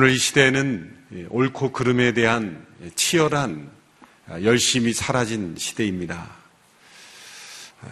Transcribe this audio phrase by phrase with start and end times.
[0.00, 0.96] 오늘 이 시대에는
[1.28, 3.70] 옳고 그름에 대한 치열한
[4.42, 6.26] 열심이 사라진 시대입니다.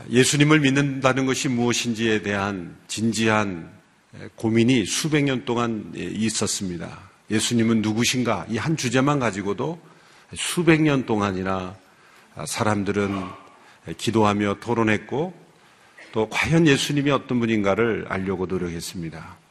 [0.09, 3.71] 예수님을 믿는다는 것이 무엇인지에 대한 진지한
[4.37, 6.99] 고민이 수백 년 동안 있었습니다.
[7.31, 8.47] 예수님은 누구신가?
[8.49, 9.79] 이 한 주제만 가지고도
[10.35, 11.77] 수백 년 동안이나
[12.47, 13.23] 사람들은
[13.99, 15.35] 기도하며 토론했고
[16.13, 19.48] 또 과연 예수님이 어떤 분인가를 알려고 노력했습니다.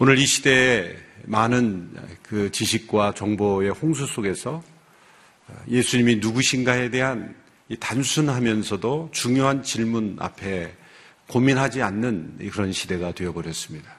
[0.00, 1.90] 오늘 이 시대에 많은
[2.22, 4.62] 그 지식과 정보의 홍수 속에서
[5.68, 7.34] 예수님이 누구신가에 대한
[7.80, 10.72] 단순하면서도 중요한 질문 앞에
[11.26, 13.90] 고민하지 않는 그런 시대가 되어버렸습니다.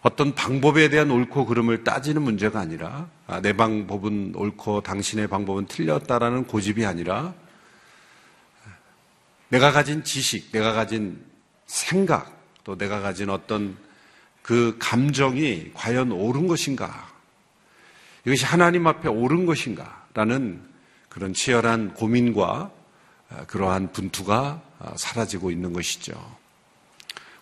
[0.00, 6.46] 어떤 방법에 대한 옳고 그름을 따지는 문제가 아니라 아, 내 방법은 옳고 당신의 방법은 틀렸다라는
[6.46, 7.34] 고집이 아니라
[9.50, 11.22] 내가 가진 지식, 내가 가진
[11.66, 13.76] 생각, 또 내가 가진 어떤
[14.50, 17.08] 그 감정이 과연 옳은 것인가?
[18.26, 20.04] 이것이 하나님 앞에 옳은 것인가?
[20.12, 20.60] 라는
[21.08, 22.72] 그런 치열한 고민과
[23.28, 26.36] 아, 그러한 분투가 아, 사라지고 있는 것이죠.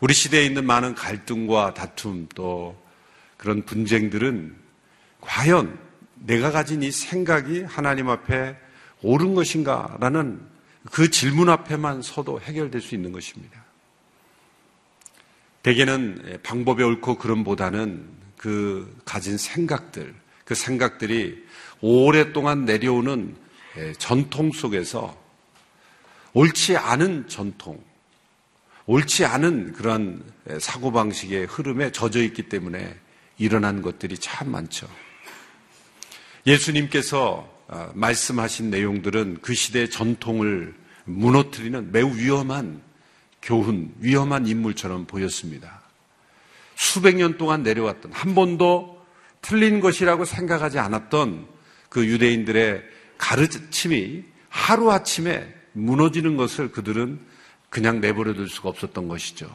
[0.00, 2.78] 우리 시대에 있는 많은 갈등과 다툼 또
[3.39, 4.55] 그런 분쟁들은
[5.22, 5.78] 과연
[6.17, 8.55] 내가 가진 이 생각이 하나님 앞에
[9.00, 10.47] 옳은 것인가 라는
[10.93, 13.68] 그 질문 앞에만 서도 해결될 수 있는 것입니다.
[15.62, 21.45] 대개는 방법이 옳고 그름보다는 그 가진 생각들, 그 생각들이
[21.81, 23.37] 오랫동안 내려오는
[23.98, 25.17] 전통 속에서
[26.33, 27.83] 옳지 않은 전통,
[28.87, 30.23] 옳지 않은 그러한
[30.61, 32.97] 사고방식의 흐름에 젖어 있기 때문에
[33.37, 34.89] 일어난 것들이 참 많죠.
[36.47, 42.81] 예수님께서 아, 말씀하신 내용들은 그 시대의 전통을 무너뜨리는 매우 위험한
[43.43, 45.82] 교훈, 위험한 인물처럼 보였습니다.
[46.75, 49.04] 수백 년 동안 내려왔던 한 번도
[49.43, 51.47] 틀린 것이라고 생각하지 않았던
[51.88, 52.82] 그 유대인들의
[53.19, 57.21] 가르침이 하루아침에 무너지는 것을 그들은
[57.71, 59.48] 그냥 내버려 둘 수가 없었던 것이죠.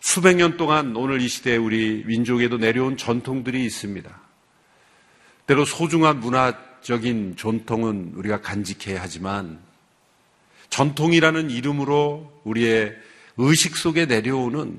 [0.00, 4.20] 수백 년 동안 오늘 이 시대에 우리 민족에도 내려온 전통들이 있습니다.
[5.46, 9.60] 때로 소중한 문화적인 전통은 우리가 간직해야 하지만
[10.70, 12.94] 전통이라는 이름으로 우리의
[13.36, 14.78] 의식 속에 내려오는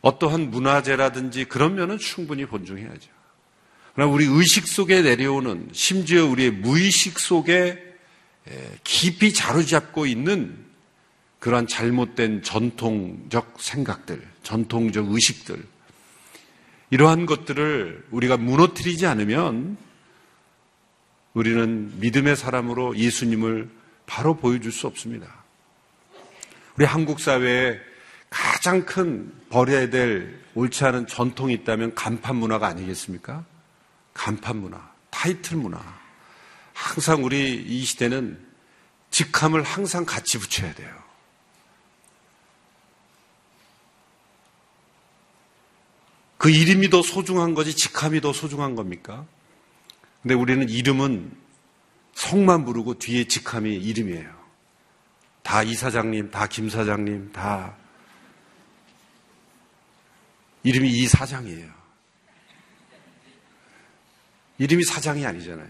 [0.00, 3.10] 어떠한 문화재라든지 그런 면은 충분히 본중해야죠.
[3.94, 7.82] 그러나 우리 의식 속에 내려오는 심지어 우리의 무의식 속에
[8.82, 10.64] 깊이 자로잡고 있는
[11.38, 15.64] 그러한 잘못된 전통적 생각들, 전통적 의식들,
[16.90, 19.76] 이러한 것들을 우리가 무너뜨리지 않으면
[21.34, 23.68] 우리는 믿음의 사람으로 예수님을
[24.06, 25.44] 바로 보여줄 수 없습니다.
[26.76, 27.78] 우리 한국 사회에
[28.30, 33.44] 가장 큰 버려야 될 옳지 않은 전통이 있다면 간판 문화가 아니겠습니까?
[34.12, 35.80] 간판 문화, 타이틀 문화.
[36.72, 38.44] 항상 우리 이 시대는
[39.10, 41.04] 직함을 항상 같이 붙여야 돼요.
[46.38, 49.24] 그 이름이 더 소중한 거지 직함이 더 소중한 겁니까?
[50.24, 51.36] 근데 우리는 이름은
[52.14, 54.32] 성만 부르고 뒤에 직함이 이름이에요.
[55.42, 57.76] 다 이사장님, 다 김사장님, 다
[60.62, 61.70] 이름이 이사장이에요.
[64.56, 65.68] 이름이 사장이 아니잖아요.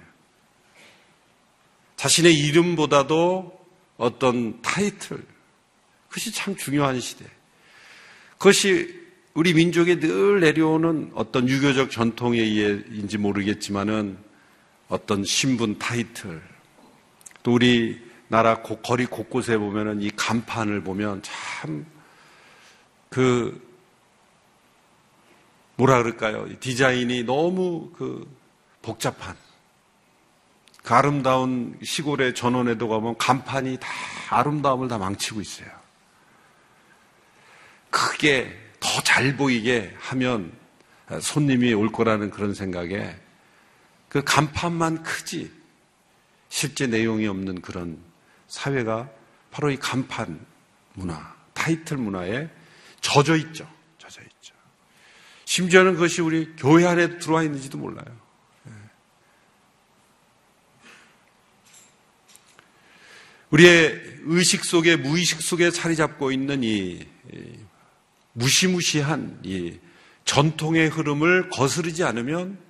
[1.96, 3.66] 자신의 이름보다도
[3.96, 5.26] 어떤 타이틀,
[6.06, 7.24] 그것이 참 중요한 시대.
[8.38, 9.02] 그것이
[9.34, 14.32] 우리 민족에 늘 내려오는 어떤 유교적 전통에 의해인지 모르겠지만은
[14.94, 16.42] 어떤 신분 타이틀,
[17.42, 21.94] 또 우리 나라 거리 곳곳에 보면은 이 간판을 보면 참
[23.14, 23.62] 그
[25.76, 26.48] 뭐라 그럴까요?
[26.58, 28.28] 디자인이 너무 그
[28.82, 29.36] 복잡한
[30.82, 33.88] 그 아름다운 시골의 전원에도 가면 간판이 다
[34.30, 35.68] 아름다움을 다 망치고 있어요.
[37.90, 40.52] 크게 더 잘 보이게 하면
[41.20, 43.14] 손님이 올 거라는 그런 생각에
[44.14, 45.50] 그 간판만 크지
[46.48, 47.98] 실제 내용이 없는 그런
[48.46, 49.10] 사회가
[49.50, 50.46] 바로 이 간판
[50.92, 52.48] 문화, 타이틀 문화에
[53.00, 53.68] 젖어 있죠.
[53.98, 54.54] 젖어 있죠.
[55.46, 58.06] 심지어는 그것이 우리 교회 안에 들어와 있는지도 몰라요.
[63.50, 67.04] 우리의 의식 속에 무의식 속에 자리 잡고 있는 이
[68.32, 69.80] 무시무시한 이
[70.24, 72.62] 전통의 흐름을 거스르지 않으면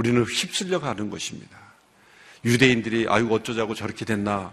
[0.00, 1.58] 우리는 휩쓸려 가는 것입니다.
[2.46, 4.50] 유대인들이 아유 어쩌자고 저렇게 됐나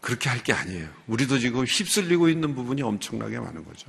[0.00, 0.88] 그렇게 할 게 아니에요.
[1.06, 3.86] 우리도 지금 휩쓸리고 있는 부분이 엄청나게 많은 거죠.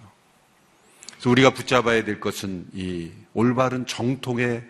[1.13, 4.63] 그래서 우리가 붙잡아야 될 것은 이 올바른 정통의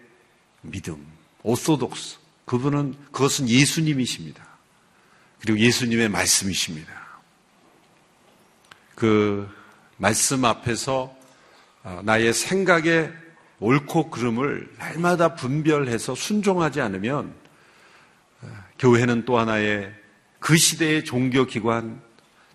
[0.62, 1.06] 믿음,
[1.44, 2.20] 오소독스.
[2.46, 4.42] 그분은 그것은 예수님이십니다.
[5.42, 6.94] 그리고 예수님의 말씀이십니다.
[8.96, 9.50] 그
[9.98, 11.14] 말씀 앞에서
[11.84, 13.12] 어, 나의 생각의
[13.62, 17.34] 옳고 그름을 날마다 분별해서 순종하지 않으면
[18.42, 18.48] 어,
[18.78, 19.94] 교회는 또 하나의
[20.40, 22.02] 그 시대의 종교기관,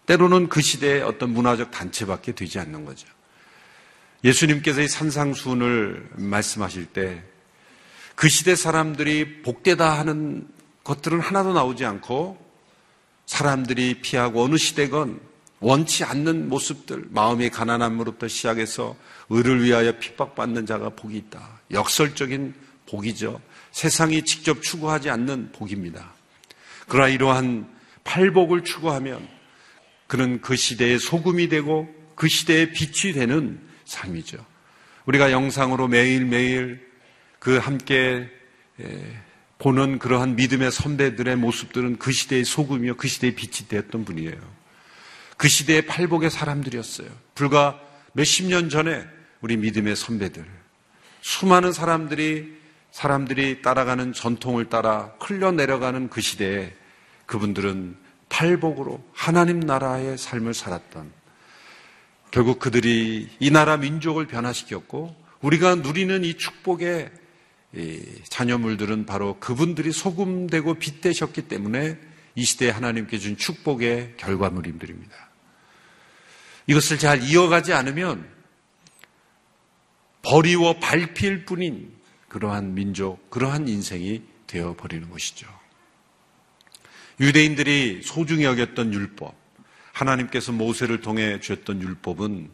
[0.05, 3.09] 때로는 그 시대의 어떤 문화적 단체밖에 되지 않는 거죠.
[4.23, 7.37] 예수님께서 이 산상수훈을 말씀하실 때
[8.17, 10.49] 그 시대 사람들이 복되다 하는
[10.85, 12.45] 것들은 하나도 나오지 않고
[13.27, 15.21] 사람들이 피하고 어느 시대건
[15.61, 18.97] 원치 않는 모습들, 마음의 가난함으로부터 시작해서
[19.31, 21.61] 의를 위하여 핍박받는 자가 복이 있다.
[21.71, 22.55] 역설적인
[22.89, 23.41] 복이죠.
[23.73, 26.13] 세상이 직접 추구하지 않는 복입니다.
[26.89, 27.69] 그러나 이러한
[28.05, 29.27] 팔복을 추구하면
[30.07, 34.45] 그는 그 시대의 소금이 되고 그 시대의 빛이 되는 삶이죠.
[35.07, 36.87] 우리가 영상으로 매일매일
[37.39, 38.29] 그 함께
[39.59, 44.66] 보는 그러한 믿음의 선배들의 모습들은 그 시대의 소금이요, 그 시대의 빛이 되었던 분이에요.
[45.37, 47.09] 그 시대의 팔복의 사람들이었어요.
[47.35, 47.81] 불과
[48.13, 49.05] 몇십 년 전에
[49.41, 50.45] 우리 믿음의 선배들,
[51.21, 52.57] 수많은 사람들이
[52.91, 56.73] 사람들이 따라가는 전통을 따라 흘려 내려가는 그 시대에
[57.27, 57.97] 그분들은
[58.31, 61.13] 팔복으로 하나님 나라의 삶을 살았던
[62.31, 67.11] 결국 그들이 이 나라 민족을 변화시켰고 우리가 누리는 이 축복의
[68.31, 71.99] 자녀물들은 바로 그분들이 소금되고 빛되셨기 때문에
[72.35, 75.26] 이 시대에 하나님께 준 축복의 결과물임들입니다.
[76.67, 78.29] 이것을 잘 이어가지 않으면
[80.23, 81.93] 버리워 밟힐 뿐인
[82.29, 85.47] 그러한 민족, 그러한 인생이 되어 버리는 것이죠.
[87.21, 89.35] 유대인들이 소중히 여겼던 율법,
[89.93, 92.51] 하나님께서 모세를 통해 주셨던 율법은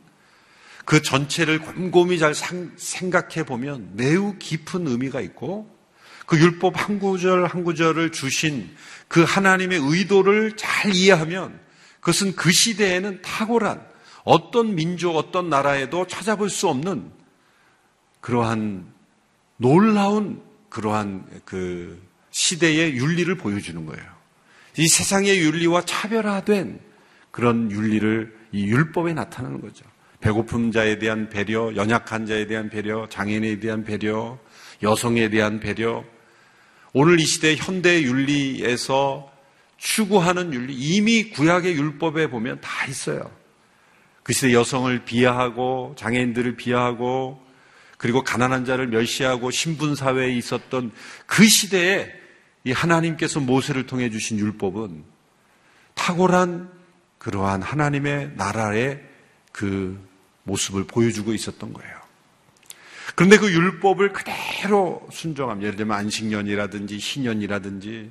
[0.85, 5.75] 그 전체를 곰곰이 잘 생각해 보면 매우 깊은 의미가 있고
[6.27, 8.75] 그 율법 한 구절 한 구절을 주신
[9.09, 11.59] 그 하나님의 의도를 잘 이해하면
[12.01, 13.92] 그것은 그 시대에는 탁월한
[14.25, 17.11] 어떤 민족, 어떤 나라에도 찾아볼 수 없는
[18.21, 18.87] 그러한
[19.57, 24.05] 놀라운 그러한 그 시대의 윤리를 보여주는 거예요.
[24.79, 26.81] 이 세상의 윤리와 차별화된
[27.31, 29.85] 그런 윤리를 이 율법에 나타나는 거죠.
[30.21, 34.39] 배고픈 자에 대한 배려, 연약한 자에 대한 배려, 장애인에 대한 배려,
[34.83, 36.05] 여성에 대한 배려.
[36.93, 39.31] 오늘 이 시대 현대 윤리에서
[39.79, 43.31] 추구하는 윤리, 이미 구약의 율법에 보면 다 있어요.
[44.23, 47.43] 그 시대 여성을 비하하고 장애인들을 비하하고
[47.99, 50.93] 그리고 가난한 자를 멸시하고 신분 사회에 있었던
[51.27, 52.13] 그 시대에
[52.65, 55.05] 이 하나님께서 모세를 통해 주신 율법은
[55.95, 56.71] 탁월한
[57.19, 59.01] 그러한 하나님의 나라의
[59.53, 60.01] 그
[60.45, 62.03] 모습을 보여주고 있었던 거예요.
[63.15, 65.63] 그런데 그 율법을 그대로 순종함.
[65.63, 68.11] 예를 들면 안식년이라든지 희년이라든지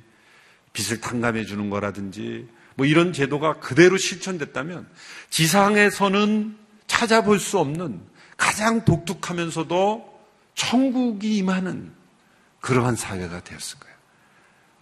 [0.72, 4.88] 빚을 탕감해 주는 거라든지 뭐 이런 제도가 그대로 실천됐다면
[5.30, 8.00] 지상에서는 찾아볼 수 없는
[8.36, 10.12] 가장 독특하면서도
[10.54, 11.92] 천국이 임하는
[12.60, 13.92] 그러한 사회가 되었을 거예요.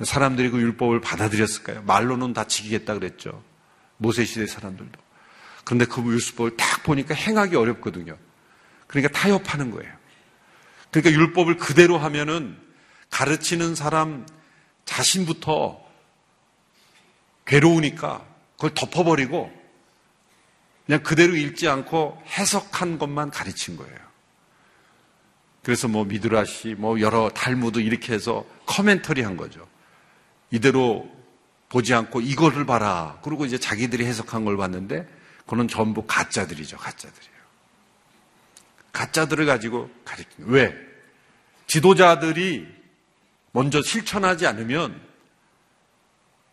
[0.03, 1.83] 사람들이 그 율법을 받아들였을까요?
[1.83, 3.43] 말로는 다 지키겠다 그랬죠.
[3.99, 4.99] 모세 시대 사람들도.
[5.65, 8.17] 그런데 그 율법을 딱 보니까 행하기 어렵거든요.
[8.87, 9.93] 그러니까 타협하는 거예요.
[10.91, 12.57] 그러니까 율법을 그대로 하면은
[13.11, 14.27] 가르치는 사람
[14.85, 15.81] 자신부터
[17.47, 18.25] 괴로우니까
[18.57, 19.51] 그걸 덮어버리고
[20.87, 23.97] 그냥 그대로 읽지 않고 해석한 것만 가르친 거예요.
[25.63, 29.69] 그래서 뭐 미드라시, 뭐 여러 달무도 이렇게 해서 커멘터리 한 거죠.
[30.51, 31.09] 이대로
[31.69, 33.19] 보지 않고 이거를 봐라.
[33.23, 35.09] 그리고 이제 자기들이 해석한 걸 봤는데
[35.47, 36.77] 그는 전부 가짜들이죠.
[36.77, 37.41] 가짜들이에요.
[38.93, 40.75] 가짜들을 가지고 가리키는 왜?
[41.67, 42.67] 지도자들이
[43.53, 45.01] 먼저 실천하지 않으면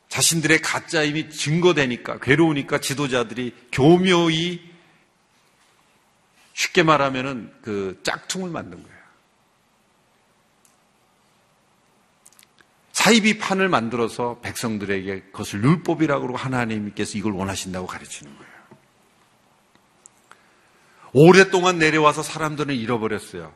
[0.09, 4.61] 자신들의 가짜임이 증거되니까 괴로우니까 지도자들이 교묘히
[6.53, 8.97] 쉽게 말하면은 그 짝퉁을 만든 거예요.
[12.93, 18.51] 사이비 판을 만들어서 백성들에게 그것을 율법이라고 하나님께서 이걸 원하신다고 가르치는 거예요.
[21.13, 23.53] 오랫동안 내려와서 사람들은 잃어버렸어요.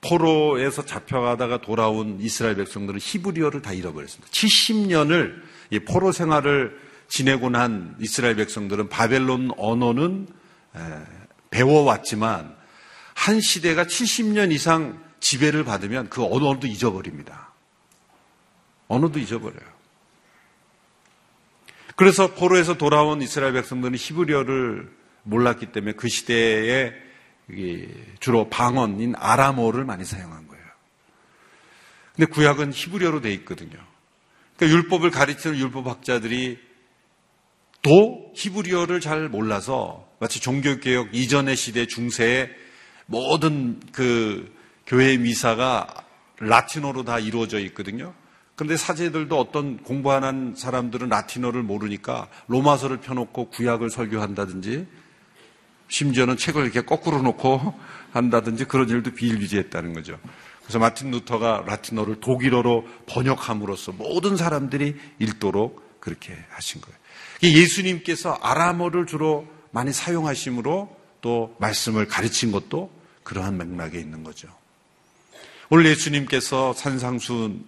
[0.00, 4.30] 포로에서 잡혀가다가 돌아온 이스라엘 백성들은 히브리어를 다 잃어버렸습니다.
[4.32, 5.40] 70년을
[5.78, 10.28] 포로 생활을 지내고 난 이스라엘 백성들은 바벨론 언어는
[11.50, 12.56] 배워왔지만
[13.14, 17.52] 한 시대가 70년 이상 지배를 받으면 그 언어도 잊어버립니다.
[18.88, 19.70] 언어도 잊어버려요.
[21.96, 24.90] 그래서 포로에서 돌아온 이스라엘 백성들은 히브리어를
[25.22, 26.94] 몰랐기 때문에 그 시대에
[28.20, 30.64] 주로 방언인 아람어를 많이 사용한 거예요.
[32.16, 33.78] 근데 구약은 히브리어로 돼 있거든요.
[34.60, 36.58] 그러니까 율법을 가르치는 율법학자들이
[37.80, 42.50] 또 히브리어를 잘 몰라서 마치 종교개혁 이전의 시대 중세에
[43.06, 44.54] 모든 그
[44.86, 45.86] 교회 미사가
[46.40, 48.12] 라틴어로 다 이루어져 있거든요.
[48.54, 54.86] 그런데 사제들도 어떤 공부하는 사람들은 라틴어를 모르니까 로마서를 펴놓고 구약을 설교한다든지
[55.88, 57.80] 심지어는 책을 이렇게 거꾸로 놓고
[58.12, 60.18] 한다든지 그런 일도 비일비재했다는 거죠.
[60.70, 66.96] 그래서 마틴 루터가 라틴어를 독일어로 번역함으로써 모든 사람들이 읽도록 그렇게 하신 거예요.
[67.42, 72.88] 예수님께서 아람어를 주로 많이 사용하심으로 또 말씀을 가르친 것도
[73.24, 74.46] 그러한 맥락에 있는 거죠.
[75.70, 77.64] 오늘 예수님께서 산상순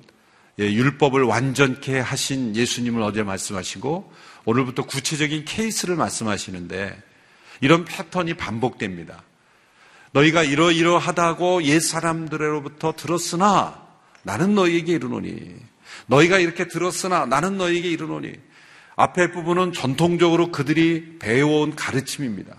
[0.60, 4.12] 율법을 완전케 하신 예수님을 어제 말씀하시고
[4.44, 7.02] 오늘부터 구체적인 케이스를 말씀하시는데
[7.62, 9.24] 이런 패턴이 반복됩니다.
[10.12, 13.86] 너희가 이러이러하다고 옛 사람들로부터 들었으나
[14.22, 15.56] 나는 너희에게 이르노니
[16.06, 18.32] 너희가 이렇게 들었으나 나는 너희에게 이르노니
[18.96, 22.54] 앞에 부분은 전통적으로 그들이 배워온 가르침입니다.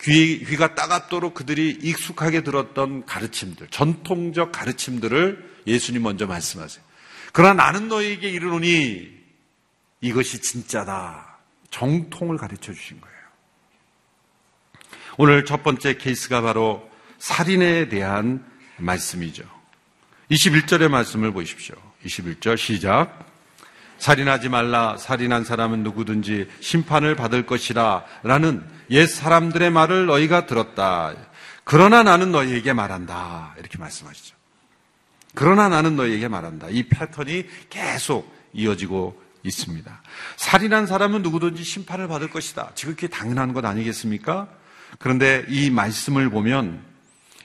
[0.00, 6.84] 귀, 귀가 따갑도록 그들이 익숙하게 들었던 가르침들, 전통적 가르침들을 예수님 먼저 말씀하세요.
[7.32, 9.10] 그러나 나는 너희에게 이르노니
[10.00, 11.38] 이것이 진짜다.
[11.70, 13.17] 정통을 가르쳐 주신 거예요.
[15.20, 18.44] 오늘 첫 번째 케이스가 바로 살인에 대한
[18.76, 19.42] 말씀이죠.
[20.30, 21.74] 21절의 말씀을 보십시오.
[22.06, 23.26] 21절 시작.
[23.98, 24.96] 살인하지 말라.
[24.96, 28.04] 살인한 사람은 누구든지 심판을 받을 것이라.
[28.22, 31.14] 라는 옛 사람들의 말을 너희가 들었다.
[31.64, 33.56] 그러나 나는 너희에게 말한다.
[33.58, 34.36] 이렇게 말씀하시죠.
[35.34, 36.68] 그러나 나는 너희에게 말한다.
[36.70, 40.00] 이 패턴이 계속 이어지고 있습니다.
[40.36, 42.70] 살인한 사람은 누구든지 심판을 받을 것이다.
[42.76, 44.48] 지극히 당연한 것 아니겠습니까?
[44.98, 46.84] 그런데 이 말씀을 보면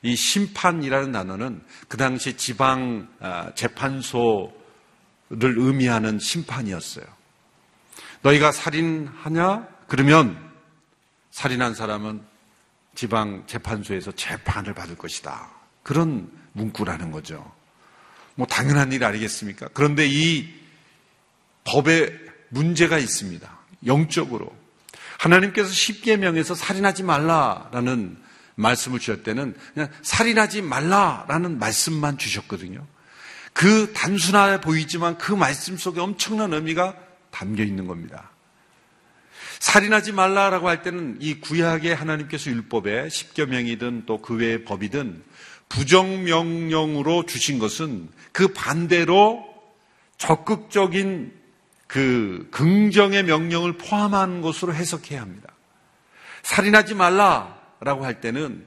[0.01, 4.51] 이 심판이라는 단어는 그 당시 지방 아, 재판소를
[5.29, 7.05] 의미하는 심판이었어요.
[8.21, 9.67] 너희가 살인하냐?
[9.87, 10.37] 그러면
[11.31, 12.21] 살인한 사람은
[12.95, 15.49] 지방 재판소에서 재판을 받을 것이다.
[15.83, 17.51] 그런 문구라는 거죠.
[18.35, 19.69] 뭐 당연한 일 아니겠습니까?
[19.73, 20.53] 그런데 이
[21.63, 22.13] 법에
[22.49, 23.49] 문제가 있습니다.
[23.85, 24.55] 영적으로.
[25.23, 28.17] 하나님께서 십계명에서 살인하지 말라라는
[28.55, 32.85] 말씀을 주셨 때는 그냥 살인하지 말라라는 말씀만 주셨거든요.
[33.53, 36.95] 그 단순해 보이지만 그 말씀 속에 엄청난 의미가
[37.31, 38.31] 담겨 있는 겁니다.
[39.59, 45.23] 살인하지 말라라고 할 때는 이 구약의 하나님께서 율법에 십계명이든 또 그 외의 법이든
[45.69, 49.45] 부정명령으로 주신 것은 그 반대로
[50.17, 51.42] 적극적인
[51.93, 55.53] 그 긍정의 명령을 포함한 것으로 해석해야 합니다.
[56.41, 58.65] 살인하지 말라라고 할 때는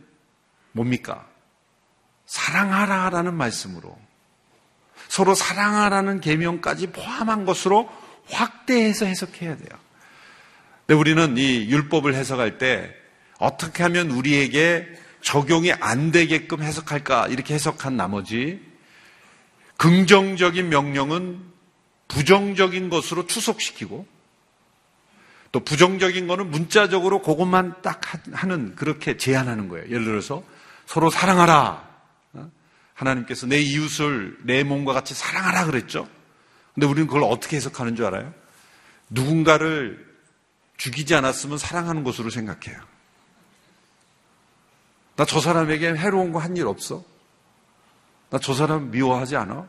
[0.71, 1.27] 뭡니까?
[2.27, 3.99] 사랑하라라는 말씀으로
[5.09, 7.91] 서로 사랑하라는 계명까지 포함한 것으로
[8.31, 9.71] 확대해서 해석해야 돼요.
[10.87, 12.95] 근데 우리는 이 율법을 해석할 때
[13.39, 14.87] 어떻게 하면 우리에게
[15.21, 18.65] 적용이 안 되게끔 해석할까 이렇게 해석한 나머지
[19.79, 21.56] 긍정적인 명령은
[22.09, 24.07] 부정적인 것으로 추석시키고
[25.53, 28.01] 또 부정적인 거는 문자적으로 그것만 딱
[28.33, 29.87] 하는 그렇게 제안하는 거예요.
[29.87, 30.43] 예를 들어서
[30.87, 31.89] 서로 사랑하라.
[32.35, 32.51] 어?
[32.95, 36.09] 하나님께서 내 이웃을 내 몸과 같이 사랑하라 그랬죠.
[36.75, 38.35] 근데 우리는 그걸 어떻게 해석하는 줄 알아요?
[39.11, 40.05] 누군가를
[40.77, 42.79] 죽이지 않았으면 사랑하는 것으로 생각해요.
[45.17, 47.03] 나 저 사람에게 해로운 거 한 일 없어?
[48.29, 49.67] 나 저 사람 미워하지 않아?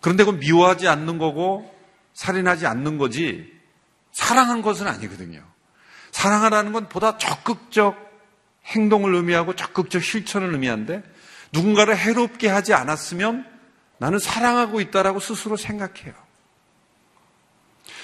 [0.00, 1.74] 그런데 그건 미워하지 않는 거고
[2.14, 3.52] 살인하지 않는 거지
[4.12, 5.42] 사랑한 것은 아니거든요.
[6.10, 8.10] 사랑하라는 건 보다 적극적
[8.66, 11.02] 행동을 의미하고 적극적 실천을 의미하는데
[11.52, 13.46] 누군가를 해롭게 하지 않았으면
[13.98, 16.14] 나는 사랑하고 있다라고 스스로 생각해요.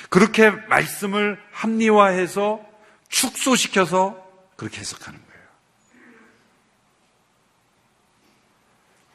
[0.09, 2.61] 그렇게 말씀을 합리화해서
[3.09, 4.23] 축소시켜서
[4.57, 5.25] 그렇게 해석하는 거예요.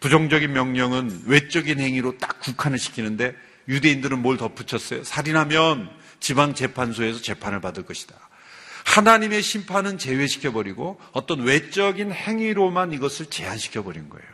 [0.01, 3.35] 부정적인 명령은 외적인 행위로 딱 국한을 시키는데
[3.69, 5.03] 유대인들은 뭘 덧붙였어요?
[5.03, 5.89] 살인하면
[6.19, 8.15] 지방 재판소에서 재판을 받을 것이다.
[8.83, 14.27] 하나님의 심판은 제외시켜 버리고 어떤 외적인 행위로만 이것을 제한시켜 버린 거예요.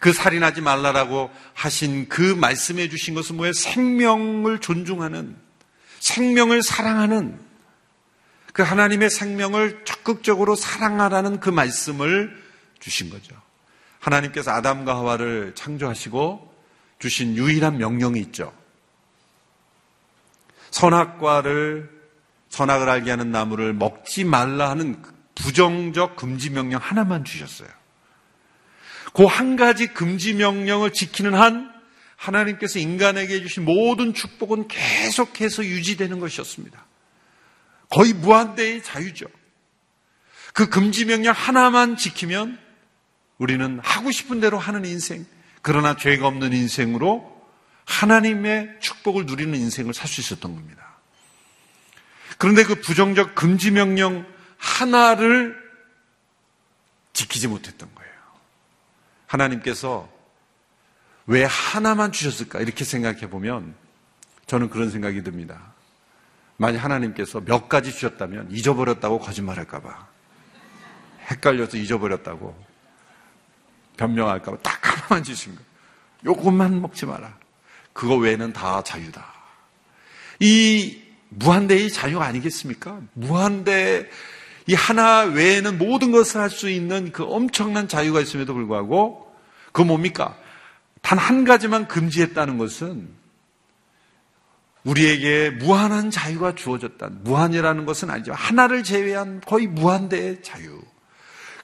[0.00, 3.52] 그 살인하지 말라라고 하신 그 말씀해 주신 것은 뭐예요?
[3.52, 5.36] 생명을 존중하는,
[5.98, 7.38] 생명을 사랑하는,
[8.54, 12.42] 그 하나님의 생명을 적극적으로 사랑하라는 그 말씀을
[12.80, 13.36] 주신 거죠.
[14.00, 16.52] 하나님께서 아담과 하와를 창조하시고
[16.98, 18.52] 주신 유일한 명령이 있죠.
[20.70, 22.00] 선악과를
[22.48, 25.02] 선악을 알게 하는 나무를 먹지 말라 하는
[25.34, 27.68] 부정적 금지 명령 하나만 주셨어요.
[29.12, 31.72] 그 한 가지 금지 명령을 지키는 한
[32.16, 36.84] 하나님께서 인간에게 주신 모든 축복은 계속해서 유지되는 것이었습니다.
[37.88, 39.26] 거의 무한대의 자유죠.
[40.52, 42.58] 그 금지 명령 하나만 지키면
[43.40, 45.26] 우리는 하고 싶은 대로 하는 인생,
[45.62, 47.40] 그러나 죄가 없는 인생으로
[47.86, 50.86] 하나님의 축복을 누리는 인생을 살 수 있었던 겁니다.
[52.36, 54.26] 그런데 그 부정적 금지 명령
[54.58, 55.56] 하나를
[57.14, 58.12] 지키지 못했던 거예요.
[59.26, 60.10] 하나님께서
[61.26, 62.60] 왜 하나만 주셨을까?
[62.60, 63.74] 이렇게 생각해 보면
[64.46, 65.72] 저는 그런 생각이 듭니다.
[66.58, 70.08] 만약 하나님께서 몇 가지 주셨다면 잊어버렸다고 거짓말할까봐.
[71.30, 72.69] 헷갈려서 잊어버렸다고
[74.00, 75.62] 변명할까봐 딱 하나만 주신 거.
[76.24, 77.36] 요것만 먹지 마라.
[77.92, 79.24] 그거 외에는 다 자유다.
[80.40, 83.00] 이 무한대의 자유 아니겠습니까?
[83.12, 84.08] 무한대
[84.66, 89.30] 이 하나 외에는 모든 것을 할 수 있는 그 엄청난 자유가 있음에도 불구하고
[89.72, 90.36] 그 뭡니까?
[91.02, 93.08] 단 한 가지만 금지했다는 것은
[94.84, 97.08] 우리에게 무한한 자유가 주어졌다.
[97.22, 98.32] 무한이라는 것은 아니죠.
[98.32, 100.80] 하나를 제외한 거의 무한대의 자유.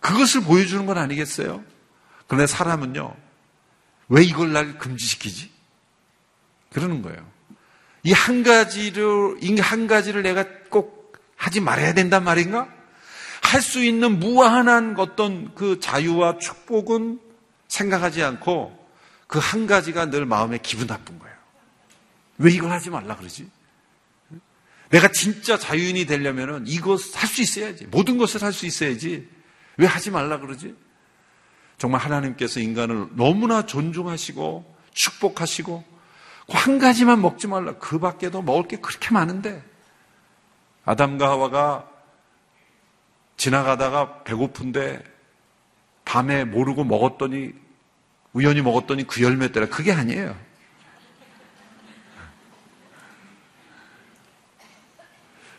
[0.01, 1.65] 그것을 보여주는 건 아니겠어요?
[2.27, 3.15] 그런데 사람은요,
[4.09, 5.51] 왜 이걸 날 금지시키지?
[6.73, 7.27] 그러는 거예요.
[8.03, 12.69] 이 한 가지를, 이 한 가지를 내가 꼭 하지 말아야 된단 말인가?
[13.43, 17.21] 할 수 있는 무한한 어떤 그 자유와 축복은
[17.69, 18.87] 생각하지 않고
[19.27, 21.35] 그 한 가지가 늘 마음에 기분 나쁜 거예요.
[22.39, 23.49] 왜 이걸 하지 말라 그러지?
[24.91, 27.87] 내가 진짜 자유인이 되려면 이것 할 수 있어야지.
[27.87, 29.29] 모든 것을 할 수 있어야지.
[29.79, 30.75] 왜 하지 말라 그러지?
[31.79, 35.85] 정말 하나님께서 인간을 너무나 존중하시고 축복하시고
[36.49, 37.75] 한 가지만 먹지 말라.
[37.79, 39.63] 그 밖에도 먹을 게 그렇게 많은데
[40.85, 41.91] 아담과 하와가
[43.37, 45.03] 지나가다가 배고픈데
[46.05, 47.53] 밤에 모르고 먹었더니
[48.33, 49.67] 우연히 먹었더니 그 열매더라.
[49.67, 50.37] 그게 아니에요.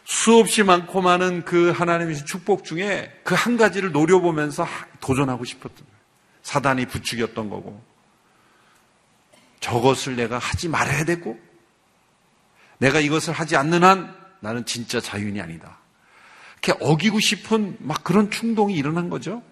[0.05, 4.65] 수없이 많고 많은 그 하나님의 축복 중에 그 한 가지를 노려보면서
[4.99, 5.96] 도전하고 싶었던 거예요.
[6.47, 7.83] 사단이 부추겼던 거고.
[9.59, 11.37] 저것을 내가 하지 말아야 되고,
[12.77, 15.77] 내가 이것을 하지 않는 한 나는 진짜 자유인이 아니다.
[16.63, 19.43] 이렇게 어기고 싶은 막 그런 충동이 일어난 거죠.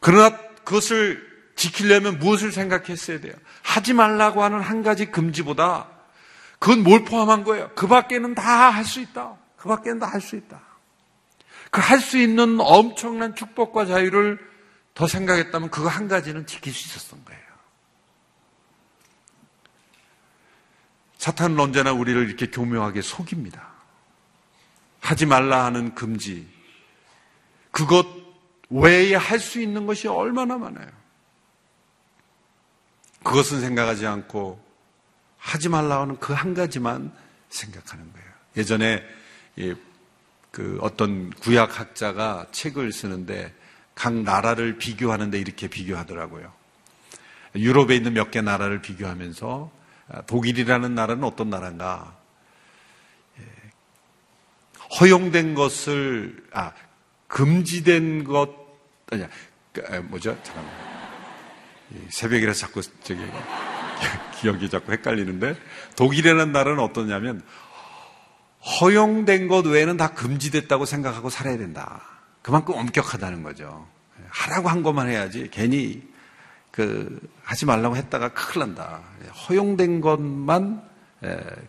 [0.00, 3.32] 그러나 그것을 지키려면 무엇을 생각했어야 돼요?
[3.62, 5.88] 하지 말라고 하는 한 가지 금지보다
[6.58, 7.70] 그건 뭘 포함한 거예요?
[7.76, 9.36] 그 밖에는 다 할 수 있다.
[9.56, 10.60] 그 밖에는 다 할 수 있다.
[11.70, 14.53] 그 할 수 있는 엄청난 축복과 자유를
[14.94, 17.42] 더 생각했다면 그거 한 가지는 지킬 수 있었던 거예요.
[21.18, 23.72] 사탄은 언제나 우리를 이렇게 교묘하게 속입니다.
[25.00, 26.48] 하지 말라 하는 금지.
[27.70, 28.06] 그것
[28.70, 30.88] 외에 할 수 있는 것이 얼마나 많아요.
[33.22, 34.62] 그것은 생각하지 않고
[35.38, 37.12] 하지 말라 하는 그 한 가지만
[37.48, 38.28] 생각하는 거예요.
[38.56, 39.02] 예전에
[40.50, 43.54] 그 어떤 구약학자가 책을 쓰는데
[43.94, 46.52] 각 나라를 비교하는데 이렇게 비교하더라고요.
[47.54, 49.70] 유럽에 있는 몇 개 나라를 비교하면서
[50.26, 52.16] 독일이라는 나라는 어떤 나라인가?
[53.38, 53.44] 예,
[55.00, 56.72] 허용된 것을 아
[57.28, 58.50] 금지된 것
[59.10, 59.28] 아니야
[59.72, 60.36] 그, 뭐죠?
[60.42, 60.72] 잠깐만
[62.10, 63.20] 새벽이라 자꾸 저기
[64.40, 65.56] 기억이 자꾸 헷갈리는데
[65.96, 67.42] 독일이라는 나라는 어떠냐면
[68.80, 72.02] 허용된 것 외에는 다 금지됐다고 생각하고 살아야 된다.
[72.44, 73.88] 그만큼 엄격하다는 거죠.
[74.28, 76.06] 하라고 한 것만 해야지 괜히
[76.70, 79.00] 그 하지 말라고 했다가 큰일 난다.
[79.48, 80.86] 허용된 것만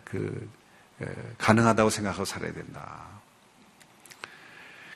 [0.04, 0.50] 그
[1.38, 3.06] 가능하다고 생각하고 살아야 된다.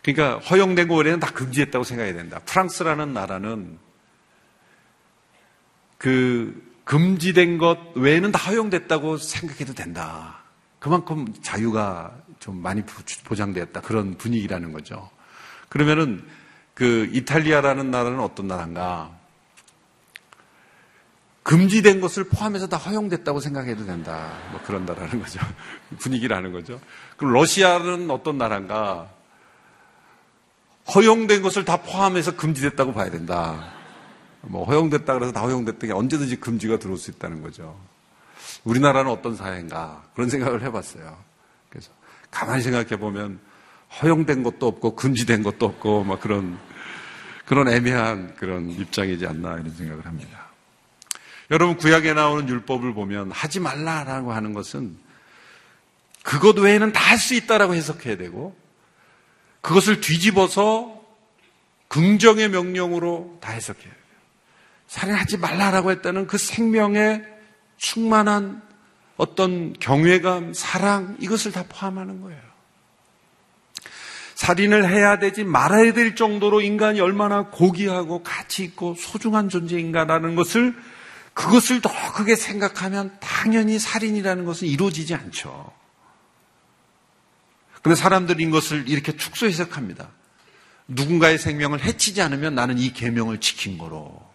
[0.02, 2.40] 그러니까 허용된 거 외에는 다 금지했다고 생각해야 된다.
[2.44, 3.78] 프랑스라는 나라는
[5.96, 10.40] 그 금지된 것 외에는 다 허용됐다고 생각해도 된다.
[10.78, 12.82] 그만큼 자유가 좀 많이
[13.24, 13.80] 보장되었다.
[13.80, 15.08] 그런 분위기라는 거죠.
[15.70, 16.22] 그러면은
[16.74, 19.10] 그 이탈리아라는 나라는 어떤 나라인가?
[21.42, 24.32] 금지된 것을 포함해서 다 허용됐다고 생각해도 된다.
[24.50, 25.40] 뭐 그런 나라는 거죠.
[25.98, 26.78] 분위기라는 거죠.
[27.16, 29.08] 그럼 러시아는 어떤 나라인가?
[30.94, 33.72] 허용된 것을 다 포함해서 금지됐다고 봐야 된다.
[34.42, 37.78] 뭐 허용됐다 그래서 다 허용됐던 게 언제든지 금지가 들어올 수 있다는 거죠.
[38.64, 41.16] 우리나라는 어떤 사회인가 그런 생각을 해봤어요.
[41.68, 41.90] 그래서
[42.30, 43.38] 가만히 생각해 보면
[44.02, 46.58] 허용된 것도 없고 금지된 것도 없고 막 그런
[47.44, 50.50] 그런 애매한 그런 입장이지 않나 이런 생각을 합니다.
[51.50, 54.96] 여러분 구약에 나오는 율법을 보면 하지 말라라고 하는 것은
[56.22, 58.56] 그것 외에는 다 할 수 있다라고 해석해야 되고
[59.62, 61.00] 그것을 뒤집어서
[61.88, 63.92] 긍정의 명령으로 다 해석해요.
[64.86, 67.22] 살인하지 말라라고 했다는 그 생명에
[67.78, 68.62] 충만한
[69.16, 72.40] 어떤 경외감, 사랑, 이것을 다 포함하는 거예요.
[74.40, 80.74] 살인을 해야 되지 말아야 될 정도로 인간이 얼마나 고귀하고 가치 있고 소중한 존재인가라는 것을
[81.34, 85.70] 그것을 더 크게 생각하면 당연히 살인이라는 것은 이루어지지 않죠.
[87.82, 90.08] 근데 사람들이 이것을 이렇게 축소 해석합니다.
[90.88, 94.26] 누군가의 생명을 해치지 않으면 나는 이 계명을 지킨 거로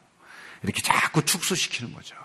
[0.62, 2.16] 이렇게 자꾸 축소시키는 거죠.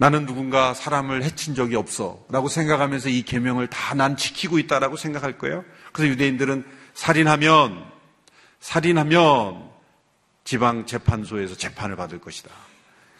[0.00, 5.36] 나는 누군가 사람을 해친 적이 없어 라고 생각하면서 이 계명을 다 난 지키고 있다라고 생각할
[5.36, 5.62] 거예요.
[5.92, 7.84] 그래서 유대인들은 살인하면
[8.60, 9.68] 살인하면
[10.44, 12.48] 지방 재판소에서 재판을 받을 것이다.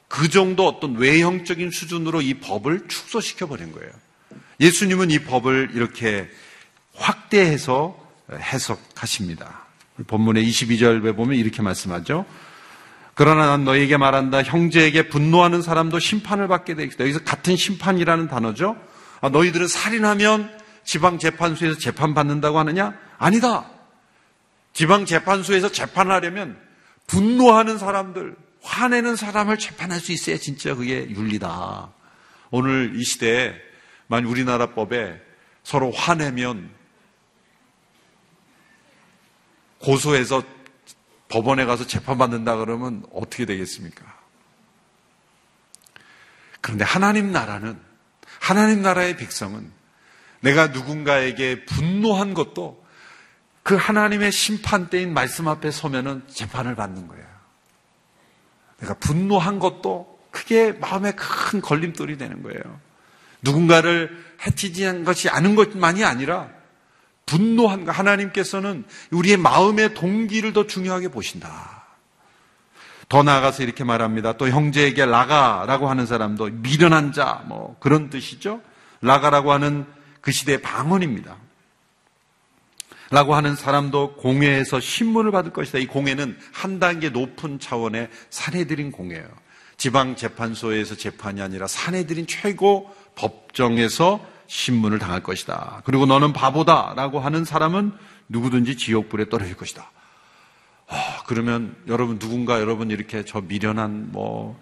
[0.08, 3.92] 그 정도 어떤 외형적인 수준으로 이 법을 축소시켜 버린 거예요.
[4.60, 6.30] 예수님은 이 법을 이렇게
[6.94, 7.94] 확대해서
[8.32, 9.66] 해석하십니다.
[10.06, 12.24] 본문의 22절에 보면 이렇게 말씀하죠.
[13.20, 14.42] 그러나 난 너에게 말한다.
[14.42, 17.04] 형제에게 분노하는 사람도 심판을 받게 되겠다.
[17.04, 18.82] 여기서 같은 심판이라는 단어죠.
[19.20, 22.98] 아, 너희들은 살인하면 지방 재판소에서 재판 받는다고 하느냐?
[23.18, 23.70] 아니다.
[24.72, 26.58] 지방 재판소에서 재판하려면
[27.08, 31.90] 분노하는 사람들, 화내는 사람을 재판할 수 있어야 진짜 그게 윤리다.
[32.50, 33.52] 오늘 이 시대에
[34.06, 35.20] 만 우리나라 법에
[35.62, 36.70] 서로 화내면
[39.80, 40.42] 고소해서
[41.30, 44.04] 법원에 가서 재판받는다 그러면 어떻게 되겠습니까?
[46.60, 47.80] 그런데 하나님 나라는,
[48.40, 49.70] 하나님 나라의 백성은
[50.40, 52.84] 내가 누군가에게 분노한 것도
[53.62, 57.26] 그 하나님의 심판대인 말씀 앞에 서면은 재판을 받는 거예요.
[58.80, 62.80] 내가 분노한 것도 크게 마음에 큰 걸림돌이 되는 거예요.
[63.42, 66.50] 누군가를 해치지 한 것이 아는 것만이 아니라
[67.30, 71.84] 분노한 가 하나님께서는 우리의 마음의 동기를 더 중요하게 보신다.
[73.08, 74.36] 더 나아가서 이렇게 말합니다.
[74.36, 78.60] 또 형제에게 라가라고 하는 사람도 미련한 자, 뭐 그런 뜻이죠.
[79.00, 79.86] 라가라고 하는
[80.20, 81.36] 그 시대의 방언입니다.
[83.12, 85.78] 라고 하는 사람도 공회에서 신문을 받을 것이다.
[85.78, 89.28] 이 공회는 한 단계 높은 차원의 사내들인 공회예요.
[89.76, 95.80] 지방 재판소에서 재판이 아니라 사내들인 최고 법정에서 신문을 당할 것이다.
[95.84, 96.92] 그리고 너는 바보다.
[96.96, 97.92] 라고 하는 사람은
[98.28, 99.88] 누구든지 지옥불에 떨어질 것이다.
[100.88, 104.60] 아, 그러면 여러분 누군가 여러분 이렇게 저 미련한 뭐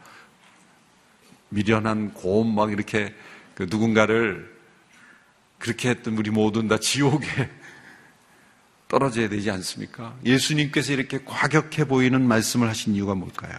[1.48, 3.14] 미련한 고음 막 이렇게
[3.54, 4.54] 그 누군가를
[5.56, 7.26] 그렇게 했던 우리 모두는 다 지옥에
[8.88, 10.14] 떨어져야 되지 않습니까?
[10.22, 13.56] 예수님께서 이렇게 과격해 보이는 말씀을 하신 이유가 뭘까요?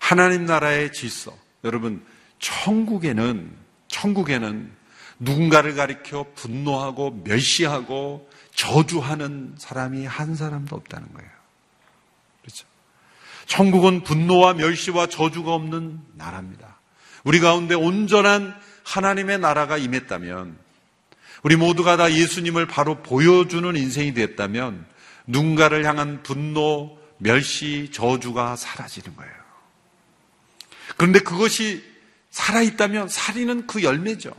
[0.00, 1.34] 하나님 나라의 질서.
[1.64, 2.04] 여러분,
[2.40, 4.70] 천국에는 천국에는
[5.18, 11.30] 누군가를 가리켜 분노하고 멸시하고 저주하는 사람이 한 사람도 없다는 거예요.
[12.42, 12.66] 그렇죠?
[13.46, 16.78] 천국은 분노와 멸시와 저주가 없는 나라입니다.
[17.24, 20.58] 우리 가운데 온전한 하나님의 나라가 임했다면
[21.42, 24.86] 우리 모두가 다 예수님을 바로 보여주는 인생이 됐다면
[25.26, 29.32] 누군가를 향한 분노, 멸시, 저주가 사라지는 거예요.
[30.96, 31.84] 그런데 그것이
[32.36, 34.30] 살아있다면 살인은 그 열매죠.